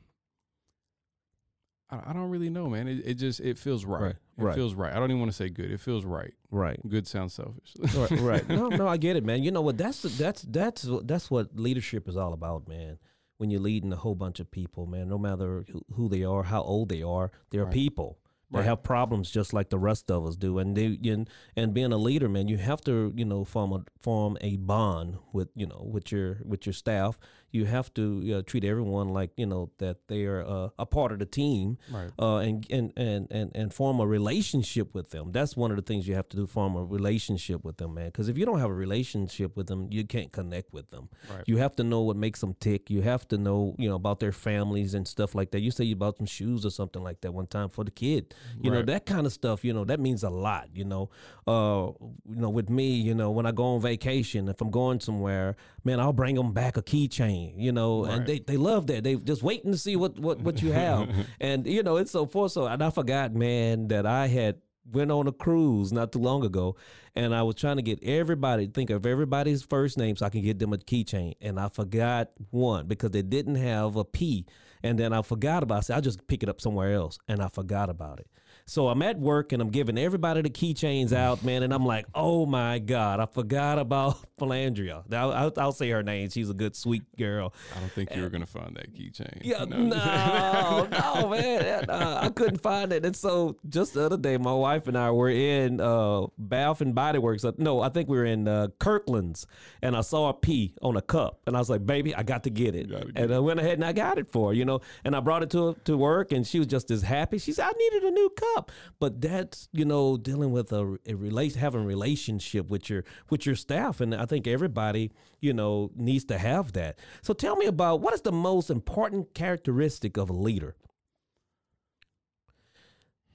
I, 1.92 2.10
I 2.10 2.14
don't 2.14 2.30
really 2.30 2.50
know, 2.50 2.70
man. 2.70 2.88
It, 2.88 3.02
it 3.06 3.14
just 3.16 3.40
it 3.40 3.58
feels 3.58 3.86
right. 3.86 4.02
Right, 4.02 4.16
It 4.38 4.44
right. 4.44 4.56
feels 4.56 4.74
right. 4.74 4.92
I 4.92 4.96
don't 5.00 5.12
even 5.12 5.20
want 5.20 5.32
to 5.32 5.36
say 5.38 5.50
good. 5.50 5.72
It 5.72 5.80
feels 5.80 6.06
right. 6.06 6.34
right. 6.50 6.80
Good 6.88 7.08
sounds 7.08 7.34
selfish. 7.34 7.74
right, 7.96 8.12
right. 8.20 8.50
No, 8.50 8.70
no, 8.70 8.88
I 8.88 8.98
get 8.98 9.16
it, 9.16 9.24
man. 9.26 9.44
You 9.44 9.52
know 9.52 9.62
what? 9.62 9.78
That's 9.78 10.02
that's 10.02 10.42
that's 10.44 10.88
that's 11.04 11.30
what 11.30 11.58
leadership 11.60 12.08
is 12.08 12.18
all 12.18 12.34
about, 12.34 12.68
man. 12.68 12.98
When 13.38 13.50
you're 13.50 13.60
leading 13.62 13.92
a 13.92 13.96
whole 13.96 14.16
bunch 14.16 14.40
of 14.40 14.52
people, 14.52 14.86
man, 14.86 15.10
no 15.10 15.18
matter 15.18 15.66
who, 15.72 15.82
who 15.96 16.10
they 16.10 16.24
are, 16.24 16.44
how 16.44 16.62
old 16.62 16.90
they 16.90 17.02
are, 17.02 17.32
they're 17.50 17.64
Right. 17.66 17.74
people. 17.74 18.18
They 18.52 18.60
Right. 18.60 18.66
have 18.66 18.84
problems 18.84 19.32
just 19.32 19.54
like 19.54 19.70
the 19.70 19.80
rest 19.80 20.12
of 20.12 20.26
us 20.26 20.36
do, 20.36 20.60
and 20.60 20.76
they 20.76 21.00
and, 21.10 21.30
and 21.56 21.74
being 21.74 21.94
a 21.94 21.98
leader, 21.98 22.28
man, 22.28 22.50
you 22.50 22.58
have 22.58 22.82
to 22.82 23.14
you 23.16 23.24
know 23.26 23.46
form 23.46 23.72
a 23.74 23.84
form 23.98 24.38
a 24.42 24.58
bond 24.58 25.18
with 25.34 25.48
you 25.56 25.66
know 25.66 25.88
with 25.90 26.12
your 26.12 26.40
with 26.46 26.66
your 26.66 26.74
staff. 26.74 27.18
You 27.52 27.66
have 27.66 27.94
to 27.96 28.38
uh, 28.38 28.42
treat 28.46 28.64
everyone 28.64 29.10
like 29.10 29.32
you 29.38 29.46
know 29.46 29.72
that 29.78 30.08
they 30.08 30.26
are 30.26 30.46
uh, 30.46 30.70
a 30.80 30.86
part 30.86 31.12
of 31.12 31.20
the 31.20 31.26
team, 31.26 31.78
right. 31.92 32.12
uh, 32.20 32.38
and, 32.38 32.66
and 32.70 32.94
and 32.96 33.28
and 33.32 33.52
and 33.56 33.74
form 33.74 34.00
a 34.00 34.08
relationship 34.08 34.94
with 34.94 35.12
them. 35.12 35.32
That's 35.32 35.56
one 35.58 35.72
of 35.72 35.78
the 35.78 35.84
things 35.84 36.08
you 36.08 36.16
have 36.16 36.30
to 36.30 36.38
do: 36.38 36.48
form 36.48 36.76
a 36.76 36.84
relationship 36.84 37.64
with 37.64 37.78
them, 37.78 37.96
man. 37.96 38.08
Because 38.08 38.30
if 38.30 38.38
you 38.38 38.46
don't 38.46 38.60
have 38.60 38.70
a 38.70 38.74
relationship 38.74 39.56
with 39.56 39.68
them, 39.68 39.88
you 39.92 40.06
can't 40.06 40.32
connect 40.32 40.74
with 40.74 40.90
them. 40.92 41.10
Right. 41.30 41.44
You 41.46 41.58
have 41.58 41.76
to 41.78 41.84
know 41.84 42.02
what 42.02 42.16
makes 42.16 42.42
them 42.42 42.56
tick. 42.60 42.90
You 42.90 43.02
have 43.02 43.28
to 43.30 43.38
know, 43.38 43.76
you 43.78 43.90
know, 43.90 43.96
about 43.96 44.20
their 44.20 44.32
families 44.32 44.94
and 44.94 45.08
stuff 45.08 45.36
like 45.36 45.52
that. 45.52 45.60
You 45.60 45.72
say 45.72 45.84
you 45.84 45.96
bought 45.96 46.18
some 46.18 46.26
shoes 46.26 46.66
or 46.66 46.70
something 46.70 47.04
like 47.04 47.22
that 47.22 47.34
one 47.34 47.48
time 47.48 47.70
for 47.70 47.84
the 47.84 47.92
kid. 47.92 48.34
You 48.62 48.72
know 48.72 48.82
that 48.84 49.06
kind 49.06 49.26
of 49.26 49.34
stuff. 49.34 49.64
You 49.64 49.74
know 49.74 49.86
that 49.86 50.00
means 50.00 50.24
a 50.24 50.30
lot. 50.30 50.70
You 50.74 50.86
know, 50.86 51.10
uh, 51.48 51.92
you 52.30 52.42
know, 52.42 52.50
with 52.50 52.70
me, 52.70 52.92
you 52.94 53.14
know, 53.14 53.32
when 53.32 53.46
I 53.46 53.52
go 53.52 53.64
on 53.64 53.82
vacation, 53.82 54.48
if 54.48 54.62
I'm 54.62 54.72
going 54.72 55.00
somewhere, 55.00 55.56
man, 55.84 56.00
I'll 56.00 56.14
bring 56.14 56.36
them 56.36 56.54
back 56.54 56.78
a 56.78 56.82
keychain. 56.82 57.54
You 57.58 57.72
know, 57.72 58.06
and 58.06 58.26
they 58.26 58.40
they 58.40 58.58
love 58.58 58.88
that. 58.88 59.04
They 59.04 59.16
just 59.16 59.44
waiting 59.44 59.72
to 59.72 59.78
see 59.78 59.96
what 59.96 60.20
what 60.20 60.42
what 60.42 60.62
you 60.62 60.72
have, 60.72 61.10
and 61.40 61.66
you 61.66 61.84
know, 61.84 61.98
it's 61.98 62.12
so 62.12 62.26
forth. 62.26 62.52
So, 62.52 62.68
and 62.68 62.84
I 62.84 62.90
forgot, 62.90 63.34
man, 63.34 63.88
that 63.90 64.06
I 64.06 64.28
had 64.28 64.58
went 64.92 65.12
on 65.12 65.28
a 65.28 65.32
cruise 65.32 65.92
not 65.94 66.12
too 66.12 66.20
long 66.20 66.44
ago, 66.44 66.76
and 67.16 67.34
I 67.36 67.44
was 67.44 67.56
trying 67.56 67.78
to 67.78 67.82
get 67.82 68.04
everybody 68.04 68.68
think 68.68 68.90
of 68.90 69.06
everybody's 69.06 69.64
first 69.64 69.98
name 69.98 70.16
so 70.16 70.26
I 70.26 70.30
can 70.30 70.42
get 70.42 70.60
them 70.60 70.74
a 70.74 70.78
keychain, 70.78 71.36
and 71.42 71.60
I 71.60 71.70
forgot 71.70 72.30
one 72.50 72.88
because 72.88 73.12
they 73.12 73.22
didn't 73.22 73.56
have 73.56 73.96
a 73.96 74.04
P, 74.04 74.46
and 74.84 74.98
then 74.98 75.14
I 75.14 75.22
forgot 75.22 75.64
about. 75.64 75.76
it. 75.76 75.78
I 75.78 75.82
said 75.82 75.96
I'll 75.96 76.02
just 76.02 76.28
pick 76.28 76.44
it 76.44 76.50
up 76.50 76.62
somewhere 76.62 76.94
else, 76.94 77.20
and 77.28 77.42
I 77.42 77.48
forgot 77.48 77.90
about 77.90 78.20
it. 78.20 78.28
So 78.66 78.88
I'm 78.88 79.02
at 79.02 79.20
work 79.20 79.52
and 79.52 79.62
I'm 79.62 79.70
giving 79.70 79.98
everybody 79.98 80.42
the 80.42 80.50
keychains 80.50 81.14
out, 81.14 81.44
man. 81.44 81.64
And 81.64 81.74
I'm 81.74 81.86
like, 81.86 82.06
oh 82.16 82.46
my 82.46 82.80
God, 82.80 83.20
I 83.20 83.26
forgot 83.26 83.80
about 83.80 84.18
Philandria. 84.40 85.04
I'll, 85.14 85.32
I'll, 85.32 85.54
I'll 85.58 85.72
say 85.72 85.90
her 85.90 86.04
name. 86.04 86.30
She's 86.30 86.50
a 86.50 86.54
good, 86.54 86.76
sweet 86.76 87.04
girl. 87.18 87.54
I 87.76 87.80
don't 87.80 87.92
think 87.92 88.16
you 88.16 88.22
were 88.22 88.30
gonna 88.30 88.46
find 88.46 88.76
that 88.76 88.94
keychain. 88.94 89.42
Yeah, 89.42 89.66
no, 89.66 90.86
no, 90.86 91.30
man, 91.32 91.90
uh, 91.90 92.20
I 92.22 92.30
couldn't 92.30 92.62
find 92.62 92.94
it. 92.94 93.06
And 93.06 93.16
so 93.16 93.58
just 93.68 93.94
the 93.94 94.06
other 94.06 94.18
day, 94.18 94.38
my 94.38 94.54
wife 94.54 94.88
and 94.88 94.98
I 94.98 95.12
were 95.12 95.30
in 95.30 95.80
uh, 95.82 96.28
Bath 96.38 96.82
and 96.82 96.96
Body 96.96 97.20
Works. 97.20 97.44
Uh, 97.44 97.52
no, 97.58 97.82
I 97.82 97.90
think 97.90 98.10
we 98.10 98.18
were 98.18 98.26
in 98.26 98.48
uh, 98.48 98.68
Kirkland's, 98.80 99.48
and 99.82 99.96
I 99.96 100.02
saw 100.02 100.30
a 100.30 100.34
P 100.34 100.76
on 100.82 100.98
a 100.98 101.02
cup, 101.02 101.42
and 101.48 101.56
I 101.56 101.60
was 101.60 101.70
like, 101.70 101.86
"Baby, 101.86 102.16
I 102.16 102.24
got 102.24 102.44
to 102.44 102.50
get 102.50 102.76
it." 102.76 102.90
Get 102.90 103.12
and 103.16 103.34
I 103.34 103.40
went 103.40 103.60
ahead 103.60 103.74
and 103.74 103.86
I 103.86 103.94
got 103.94 104.18
it 104.18 104.30
for 104.30 104.50
her, 104.50 104.54
you 104.54 104.66
know. 104.66 104.82
And 105.04 105.16
I 105.16 105.20
brought 105.20 105.44
it 105.44 105.50
to 105.52 105.76
to 105.86 105.98
work, 105.98 106.32
and 106.32 106.46
she 106.46 106.60
was 106.60 106.68
just 106.68 106.92
as 106.92 107.02
happy. 107.02 107.38
She 107.38 107.54
said, 107.54 107.68
"I 107.68 107.72
needed 107.78 108.04
a 108.04 108.12
new 108.12 108.30
cup," 108.30 108.51
but 109.00 109.22
that's 109.22 109.68
you 109.72 109.86
know 109.86 110.18
dealing 110.18 110.52
with 110.52 110.72
a, 110.72 110.98
a 111.06 111.14
relate 111.14 111.56
having 111.56 111.86
relationship 111.86 112.70
with 112.70 112.90
your 112.90 113.04
with 113.30 113.46
your 113.46 113.56
staff, 113.56 114.02
and 114.02 114.14
I 114.16 114.26
think 114.26 114.48
everybody 114.48 115.12
you 115.40 115.54
know 115.54 115.92
needs 115.96 116.26
to 116.26 116.38
have 116.38 116.74
that. 116.74 117.00
So 117.22 117.34
tell 117.34 117.56
me 117.56 117.66
about 117.66 118.02
what 118.02 118.14
is 118.14 118.22
the 118.22 118.32
most 118.32 118.70
important 118.70 119.34
characteristic 119.34 120.18
of 120.18 120.30
a 120.30 120.34
leader. 120.34 120.76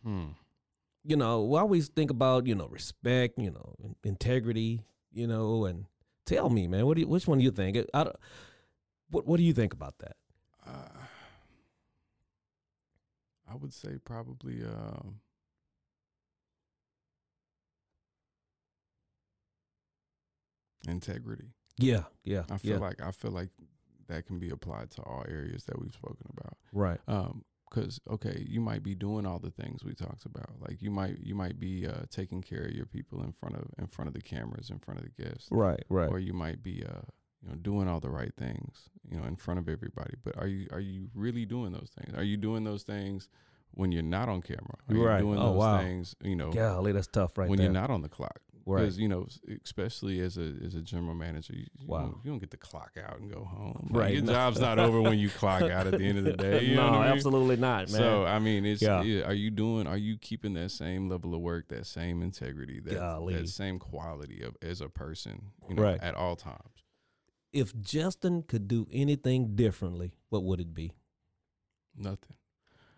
Hmm. 0.02 0.29
You 1.05 1.16
know, 1.16 1.44
we 1.44 1.59
always 1.59 1.88
think 1.88 2.11
about 2.11 2.46
you 2.46 2.55
know 2.55 2.68
respect, 2.68 3.38
you 3.38 3.50
know, 3.50 3.74
integrity, 4.05 4.83
you 5.12 5.26
know, 5.26 5.64
and 5.64 5.87
tell 6.24 6.50
me, 6.50 6.66
man, 6.66 6.87
what 6.87 6.94
do 6.94 7.02
you, 7.02 7.09
which 7.09 7.26
one 7.26 7.38
do 7.38 7.44
you 7.44 7.50
think? 7.50 7.79
I, 7.94 8.11
what 9.11 9.26
what 9.26 9.37
do 9.37 9.42
you 9.42 9.52
think 9.52 9.72
about 9.72 9.98
that? 9.98 10.16
Uh, 10.66 10.88
I 13.51 13.55
would 13.55 13.73
say 13.73 13.99
probably 14.05 14.65
um, 14.65 15.21
integrity. 20.89 21.49
Yeah, 21.79 22.05
yeah, 22.25 22.45
I 22.51 22.59
feel 22.59 22.73
yeah. 22.73 22.79
like 22.79 23.01
I 23.03 23.11
feel 23.11 23.31
like 23.31 23.51
that 24.09 24.27
can 24.27 24.39
be 24.39 24.51
applied 24.51 24.91
to 24.93 25.03
all 25.03 25.25
areas 25.29 25.65
that 25.65 25.79
we've 25.79 25.93
spoken 25.93 26.27
about. 26.37 26.57
right, 26.73 27.01
Um, 27.09 27.45
because 27.69 28.01
okay, 28.11 28.47
you 28.49 28.61
might 28.61 28.83
be 28.83 28.95
doing 28.95 29.27
all 29.27 29.39
the 29.39 29.51
things 29.51 29.85
we 29.85 29.95
talked 29.95 30.25
about. 30.25 30.51
Like 30.61 30.81
you 30.81 30.91
might 30.91 31.19
you 31.21 31.35
might 31.35 31.59
be 31.59 31.87
uh, 31.87 32.05
taking 32.11 32.41
care 32.43 32.65
of 32.65 32.73
your 32.73 32.87
people 32.87 33.23
in 33.23 33.33
front 33.33 33.57
of 33.57 33.65
in 33.79 33.87
front 33.89 34.09
of 34.09 34.15
the 34.15 34.23
cameras, 34.23 34.71
in 34.71 34.79
front 34.79 35.01
of 35.01 35.07
the 35.07 35.23
guests, 35.23 35.49
right, 35.51 35.85
right. 35.89 36.09
or 36.11 36.19
you 36.19 36.33
might 36.33 36.63
be 36.63 36.85
uh, 36.85 37.03
you 37.47 37.53
know 37.53 37.59
doing 37.59 37.89
all 37.89 38.01
the 38.01 38.11
right 38.11 38.33
things, 38.37 38.91
you 39.09 39.19
know, 39.19 39.25
in 39.27 39.37
front 39.37 39.59
of 39.61 39.69
everybody. 39.69 40.15
But 40.25 40.37
are 40.37 40.47
you 40.49 40.67
are 40.73 40.81
you 40.81 41.09
really 41.15 41.47
doing 41.47 41.73
those 41.73 41.91
things? 41.99 42.17
Are 42.17 42.25
you 42.25 42.37
doing 42.37 42.65
those 42.65 42.83
things 42.83 43.29
when 43.73 43.93
you're 43.93 44.03
not 44.03 44.29
on 44.29 44.43
camera? 44.43 44.77
Are 44.89 44.95
Right. 44.95 45.19
you 45.19 45.27
doing 45.27 45.39
Oh, 45.39 45.53
those 45.53 45.59
wow. 45.59 45.79
things, 45.79 46.17
you 46.23 46.37
know, 46.37 46.51
Golly, 46.51 46.93
that's 46.93 47.07
tough, 47.09 47.39
right 47.39 47.49
when 47.49 47.59
there. 47.59 47.65
you're 47.67 47.73
not 47.73 47.91
on 47.91 48.03
the 48.03 48.09
clock? 48.09 48.41
right, 48.65 48.81
Because 48.81 48.99
you 48.99 49.07
know, 49.09 49.27
especially 49.65 50.19
as 50.21 50.37
a 50.39 50.55
as 50.65 50.75
a 50.75 50.81
general 50.83 51.15
manager, 51.15 51.53
you, 51.55 51.67
you, 51.79 51.87
Wow. 51.87 52.01
don't, 52.01 52.17
you 52.25 52.31
don't 52.33 52.39
get 52.41 52.51
to 52.51 52.57
clock 52.57 52.97
out 53.01 53.21
and 53.21 53.31
go 53.31 53.45
home. 53.45 53.89
Right, 53.93 54.07
Like, 54.07 54.15
your 54.15 54.23
no. 54.25 54.33
job's 54.33 54.59
not 54.61 54.79
over 54.81 55.01
when 55.03 55.19
you 55.21 55.29
clock 55.31 55.63
out 55.63 55.87
at 55.87 55.97
the 55.99 56.05
end 56.05 56.19
of 56.19 56.25
the 56.25 56.33
day. 56.37 56.65
You 56.65 56.75
know 56.77 56.91
no, 56.91 56.99
I 56.99 57.05
mean? 57.05 57.13
absolutely 57.17 57.57
not, 57.57 57.89
man. 57.91 58.01
So 58.01 58.25
I 58.25 58.39
mean, 58.41 58.65
it's 58.67 58.83
Yeah. 58.83 59.03
yeah, 59.03 59.23
are 59.25 59.35
you 59.35 59.51
doing? 59.53 59.87
Are 59.87 59.97
you 59.97 60.17
keeping 60.19 60.55
that 60.55 60.71
same 60.71 61.09
level 61.09 61.33
of 61.35 61.41
work, 61.43 61.69
that 61.69 61.87
same 61.87 62.23
integrity, 62.23 62.81
that 62.81 62.95
Golly. 62.95 63.35
that 63.35 63.49
same 63.49 63.79
quality 63.79 64.43
of 64.43 64.57
as 64.63 64.81
a 64.81 64.89
person, 64.89 65.53
you 65.69 65.75
know, 65.77 65.83
Right. 65.83 66.03
at 66.03 66.15
all 66.17 66.35
times? 66.35 66.76
If 67.57 67.75
Justin 67.81 68.42
could 68.42 68.69
do 68.69 68.87
anything 68.92 69.57
differently, 69.57 70.12
what 70.29 70.45
would 70.45 70.61
it 70.61 70.75
be? 70.75 70.92
Nothing. 71.97 72.37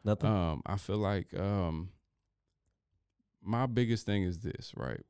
Nothing. 0.05 0.31
Um, 0.31 0.63
I 0.67 0.77
feel 0.77 0.99
like 0.99 1.29
um, 1.39 1.91
my 3.43 3.67
biggest 3.67 4.07
thing 4.07 4.23
is 4.25 4.39
this, 4.39 4.73
right? 4.77 5.01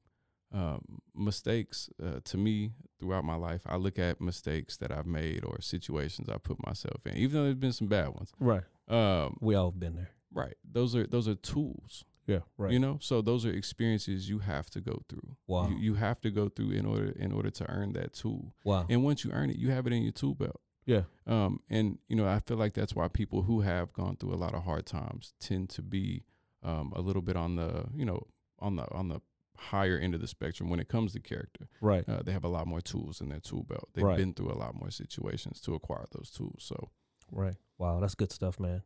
Um, 0.52 1.00
mistakes 1.14 1.90
uh, 2.02 2.20
to 2.24 2.36
me 2.38 2.70
throughout 2.98 3.24
my 3.24 3.34
life, 3.34 3.62
I 3.66 3.76
look 3.76 3.98
at 3.98 4.20
mistakes 4.20 4.76
that 4.78 4.90
I've 4.90 5.06
made 5.06 5.44
or 5.44 5.60
situations 5.60 6.28
I 6.28 6.38
put 6.38 6.64
myself 6.66 7.06
in, 7.06 7.16
even 7.16 7.34
though 7.36 7.44
there's 7.44 7.54
been 7.56 7.72
some 7.72 7.88
bad 7.88 8.08
ones. 8.08 8.32
right. 8.40 8.64
Um, 8.88 9.36
We 9.40 9.54
all 9.54 9.70
have 9.70 9.78
been 9.80 9.96
there. 9.96 10.10
right. 10.32 10.54
Those 10.64 10.94
are 10.96 11.06
those 11.06 11.28
are 11.28 11.34
tools. 11.34 12.04
Yeah. 12.28 12.40
Right. 12.56 12.70
You 12.72 12.78
know, 12.78 12.98
so 13.00 13.20
those 13.22 13.44
are 13.46 13.50
experiences 13.50 14.28
you 14.28 14.38
have 14.38 14.68
to 14.70 14.80
go 14.80 15.02
through. 15.08 15.36
Wow. 15.48 15.68
You, 15.70 15.76
you 15.78 15.94
have 15.94 16.20
to 16.20 16.30
go 16.30 16.48
through 16.48 16.70
in 16.72 16.86
order 16.86 17.10
in 17.18 17.32
order 17.32 17.50
to 17.50 17.68
earn 17.70 17.94
that 17.94 18.12
tool. 18.12 18.54
wow. 18.64 18.86
And 18.88 19.02
once 19.02 19.24
you 19.24 19.30
earn 19.32 19.50
it, 19.50 19.56
you 19.56 19.70
have 19.70 19.86
it 19.86 19.92
in 19.92 20.02
your 20.02 20.12
tool 20.12 20.34
belt. 20.34 20.60
Yeah. 20.84 21.02
Um, 21.26 21.60
and 21.68 21.98
you 22.08 22.16
know, 22.16 22.26
I 22.28 22.40
feel 22.40 22.56
like 22.58 22.74
that's 22.74 22.94
why 22.94 23.08
people 23.08 23.42
who 23.42 23.62
have 23.62 23.92
gone 23.92 24.16
through 24.16 24.34
a 24.34 24.36
lot 24.44 24.54
of 24.54 24.62
hard 24.64 24.86
times 24.86 25.32
tend 25.40 25.70
to 25.70 25.82
be 25.82 26.24
um, 26.62 26.92
a 26.94 27.00
little 27.00 27.22
bit 27.22 27.36
on 27.36 27.56
the, 27.56 27.86
you 27.94 28.04
know, 28.04 28.26
on 28.58 28.76
the 28.76 28.86
on 28.92 29.08
the 29.08 29.20
higher 29.56 29.98
end 29.98 30.14
of 30.14 30.20
the 30.20 30.28
spectrum 30.28 30.70
when 30.70 30.78
it 30.80 30.88
comes 30.88 31.12
to 31.14 31.20
character. 31.20 31.66
Right. 31.80 32.08
Uh, 32.08 32.22
they 32.22 32.32
have 32.32 32.44
a 32.44 32.48
lot 32.48 32.66
more 32.66 32.80
tools 32.80 33.20
in 33.20 33.28
their 33.30 33.40
tool 33.40 33.64
belt. 33.64 33.88
They've 33.94 34.04
Right. 34.04 34.16
been 34.16 34.32
through 34.34 34.52
a 34.52 34.54
lot 34.58 34.74
more 34.74 34.90
situations 34.90 35.60
to 35.62 35.74
acquire 35.74 36.04
those 36.12 36.30
tools. 36.30 36.62
So 36.62 36.90
Right. 37.32 37.56
Wow. 37.78 38.00
That's 38.00 38.14
good 38.14 38.30
stuff, 38.32 38.60
man. 38.60 38.82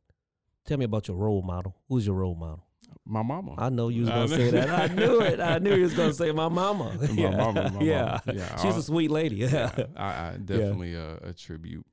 Tell 0.64 0.78
me 0.78 0.84
about 0.84 1.08
your 1.08 1.16
role 1.16 1.42
model. 1.42 1.76
Who's 1.88 2.06
your 2.06 2.16
role 2.16 2.34
model? 2.36 2.66
My 3.04 3.22
mama, 3.22 3.54
I 3.58 3.68
know 3.68 3.88
you 3.88 4.02
was 4.02 4.10
gonna 4.10 4.28
say 4.28 4.50
that. 4.50 4.70
I 4.70 4.94
knew 4.94 5.20
it. 5.20 5.40
I 5.40 5.58
knew 5.58 5.74
you 5.74 5.82
was 5.82 5.94
gonna 5.94 6.14
say 6.14 6.32
my 6.32 6.48
mama. 6.48 6.96
my 7.00 7.06
yeah. 7.08 7.30
mama, 7.30 7.70
my 7.70 7.80
yeah. 7.80 8.20
mama. 8.26 8.38
yeah, 8.38 8.56
She's 8.56 8.74
all- 8.74 8.80
a 8.80 8.82
sweet 8.82 9.10
lady. 9.10 9.36
Yeah. 9.36 9.70
yeah, 9.76 9.84
I, 9.96 10.06
I 10.06 10.36
definitely 10.42 10.96
uh, 10.96 11.16
attribute. 11.22 11.86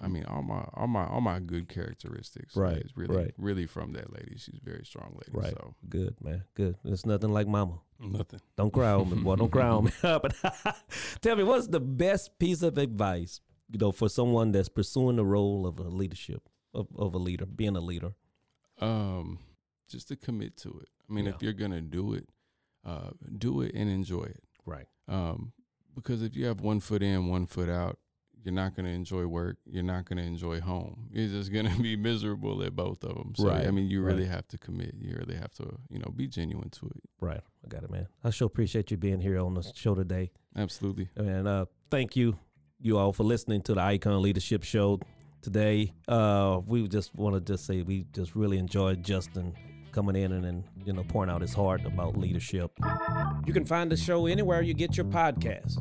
I 0.00 0.06
mean, 0.06 0.24
all 0.26 0.42
my 0.42 0.64
all 0.74 0.86
my 0.86 1.06
all 1.06 1.20
my 1.20 1.40
good 1.40 1.68
characteristics. 1.68 2.56
Right, 2.56 2.76
is 2.78 2.96
really 2.96 3.16
right. 3.16 3.34
really 3.36 3.66
from 3.66 3.92
that 3.94 4.12
lady. 4.12 4.36
She's 4.36 4.60
a 4.60 4.64
very 4.64 4.84
strong 4.84 5.12
lady. 5.14 5.32
Right. 5.32 5.50
So 5.50 5.74
Good, 5.88 6.16
man. 6.22 6.44
Good. 6.54 6.76
It's 6.84 7.04
nothing 7.04 7.32
like 7.32 7.48
mama. 7.48 7.80
nothing. 7.98 8.40
Don't 8.56 8.72
cry 8.72 8.92
on 8.92 9.10
me, 9.10 9.16
boy. 9.22 9.36
Don't 9.36 9.50
cry 9.50 9.68
on 9.68 9.86
me. 9.86 9.92
but 10.02 10.34
tell 11.20 11.36
me, 11.36 11.42
what's 11.42 11.66
the 11.66 11.80
best 11.80 12.38
piece 12.38 12.62
of 12.62 12.78
advice, 12.78 13.40
you 13.70 13.78
know, 13.78 13.90
for 13.92 14.08
someone 14.08 14.52
that's 14.52 14.68
pursuing 14.68 15.16
the 15.16 15.24
role 15.24 15.66
of 15.66 15.80
a 15.80 15.84
leadership, 15.84 16.48
of, 16.72 16.86
of 16.96 17.14
a 17.14 17.18
leader, 17.18 17.46
being 17.46 17.76
a 17.76 17.80
leader? 17.80 18.12
Um, 18.80 19.40
just 19.88 20.08
to 20.08 20.16
commit 20.16 20.56
to 20.58 20.68
it. 20.82 20.88
I 21.08 21.12
mean, 21.12 21.24
Yeah. 21.26 21.32
if 21.34 21.42
you're 21.42 21.52
gonna 21.52 21.80
do 21.80 22.14
it, 22.14 22.28
uh, 22.84 23.10
do 23.38 23.60
it 23.62 23.72
and 23.74 23.88
enjoy 23.90 24.24
it. 24.24 24.42
Right. 24.66 24.86
Um, 25.08 25.52
because 25.94 26.22
if 26.22 26.36
you 26.36 26.46
have 26.46 26.60
one 26.60 26.80
foot 26.80 27.02
in, 27.02 27.28
one 27.28 27.46
foot 27.46 27.68
out, 27.68 27.98
you're 28.44 28.54
not 28.54 28.76
gonna 28.76 28.90
enjoy 28.90 29.26
work. 29.26 29.56
You're 29.66 29.82
not 29.82 30.04
gonna 30.04 30.22
enjoy 30.22 30.60
home. 30.60 31.08
You're 31.12 31.28
just 31.28 31.52
gonna 31.52 31.74
be 31.80 31.96
miserable 31.96 32.62
at 32.62 32.76
both 32.76 33.02
of 33.04 33.14
them. 33.16 33.34
So 33.34 33.48
Right, 33.48 33.66
I 33.66 33.70
mean, 33.70 33.88
you 33.88 34.00
right. 34.02 34.14
really 34.14 34.26
have 34.26 34.46
to 34.48 34.58
commit. 34.58 34.94
You 34.98 35.16
really 35.16 35.34
have 35.36 35.52
to, 35.54 35.78
you 35.90 35.98
know, 35.98 36.10
be 36.14 36.28
genuine 36.28 36.70
to 36.70 36.86
it. 36.86 37.02
Right. 37.20 37.40
I 37.64 37.68
got 37.68 37.82
it, 37.82 37.90
man. 37.90 38.06
I 38.22 38.30
sure 38.30 38.46
appreciate 38.46 38.90
you 38.90 38.96
being 38.96 39.20
here 39.20 39.38
on 39.40 39.54
the 39.54 39.62
show 39.74 39.94
today. 39.94 40.30
Absolutely. 40.54 41.08
And 41.16 41.48
uh, 41.48 41.66
thank 41.90 42.14
you, 42.14 42.38
you 42.80 42.96
all, 42.96 43.12
for 43.12 43.24
listening 43.24 43.62
to 43.62 43.74
the 43.74 43.80
Icon 43.82 44.22
Leadership 44.22 44.62
Show 44.62 45.00
today. 45.42 45.92
Uh, 46.06 46.60
we 46.64 46.86
just 46.86 47.14
want 47.16 47.34
to 47.34 47.40
just 47.40 47.66
say 47.66 47.82
we 47.82 48.04
just 48.12 48.36
really 48.36 48.58
enjoyed 48.58 49.02
Justin 49.02 49.54
coming 49.92 50.16
in 50.16 50.32
and, 50.32 50.44
and 50.44 50.64
you 50.84 50.92
know 50.92 51.04
pouring 51.04 51.30
out 51.30 51.40
his 51.40 51.54
heart 51.54 51.84
about 51.84 52.16
leadership. 52.16 52.72
You 53.46 53.52
can 53.52 53.64
find 53.64 53.90
the 53.90 53.96
show 53.96 54.26
anywhere 54.26 54.62
you 54.62 54.74
get 54.74 54.96
your 54.96 55.06
podcast. 55.06 55.78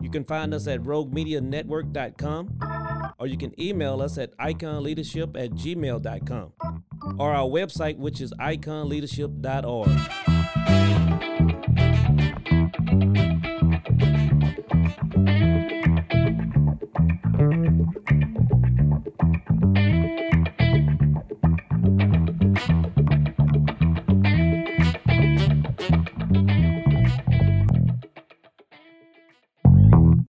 You 0.00 0.10
can 0.10 0.24
find 0.24 0.54
us 0.54 0.66
at 0.66 0.80
roguemedianetwork.com 0.80 3.14
or 3.18 3.26
you 3.26 3.36
can 3.36 3.60
email 3.60 4.00
us 4.00 4.16
at 4.18 4.36
iconleadership 4.38 5.42
at 5.42 5.50
gmail.com 5.50 6.52
or 7.18 7.32
our 7.32 7.48
website, 7.48 7.98
which 7.98 8.20
is 8.20 8.32
iconleadership.org. 8.40 11.29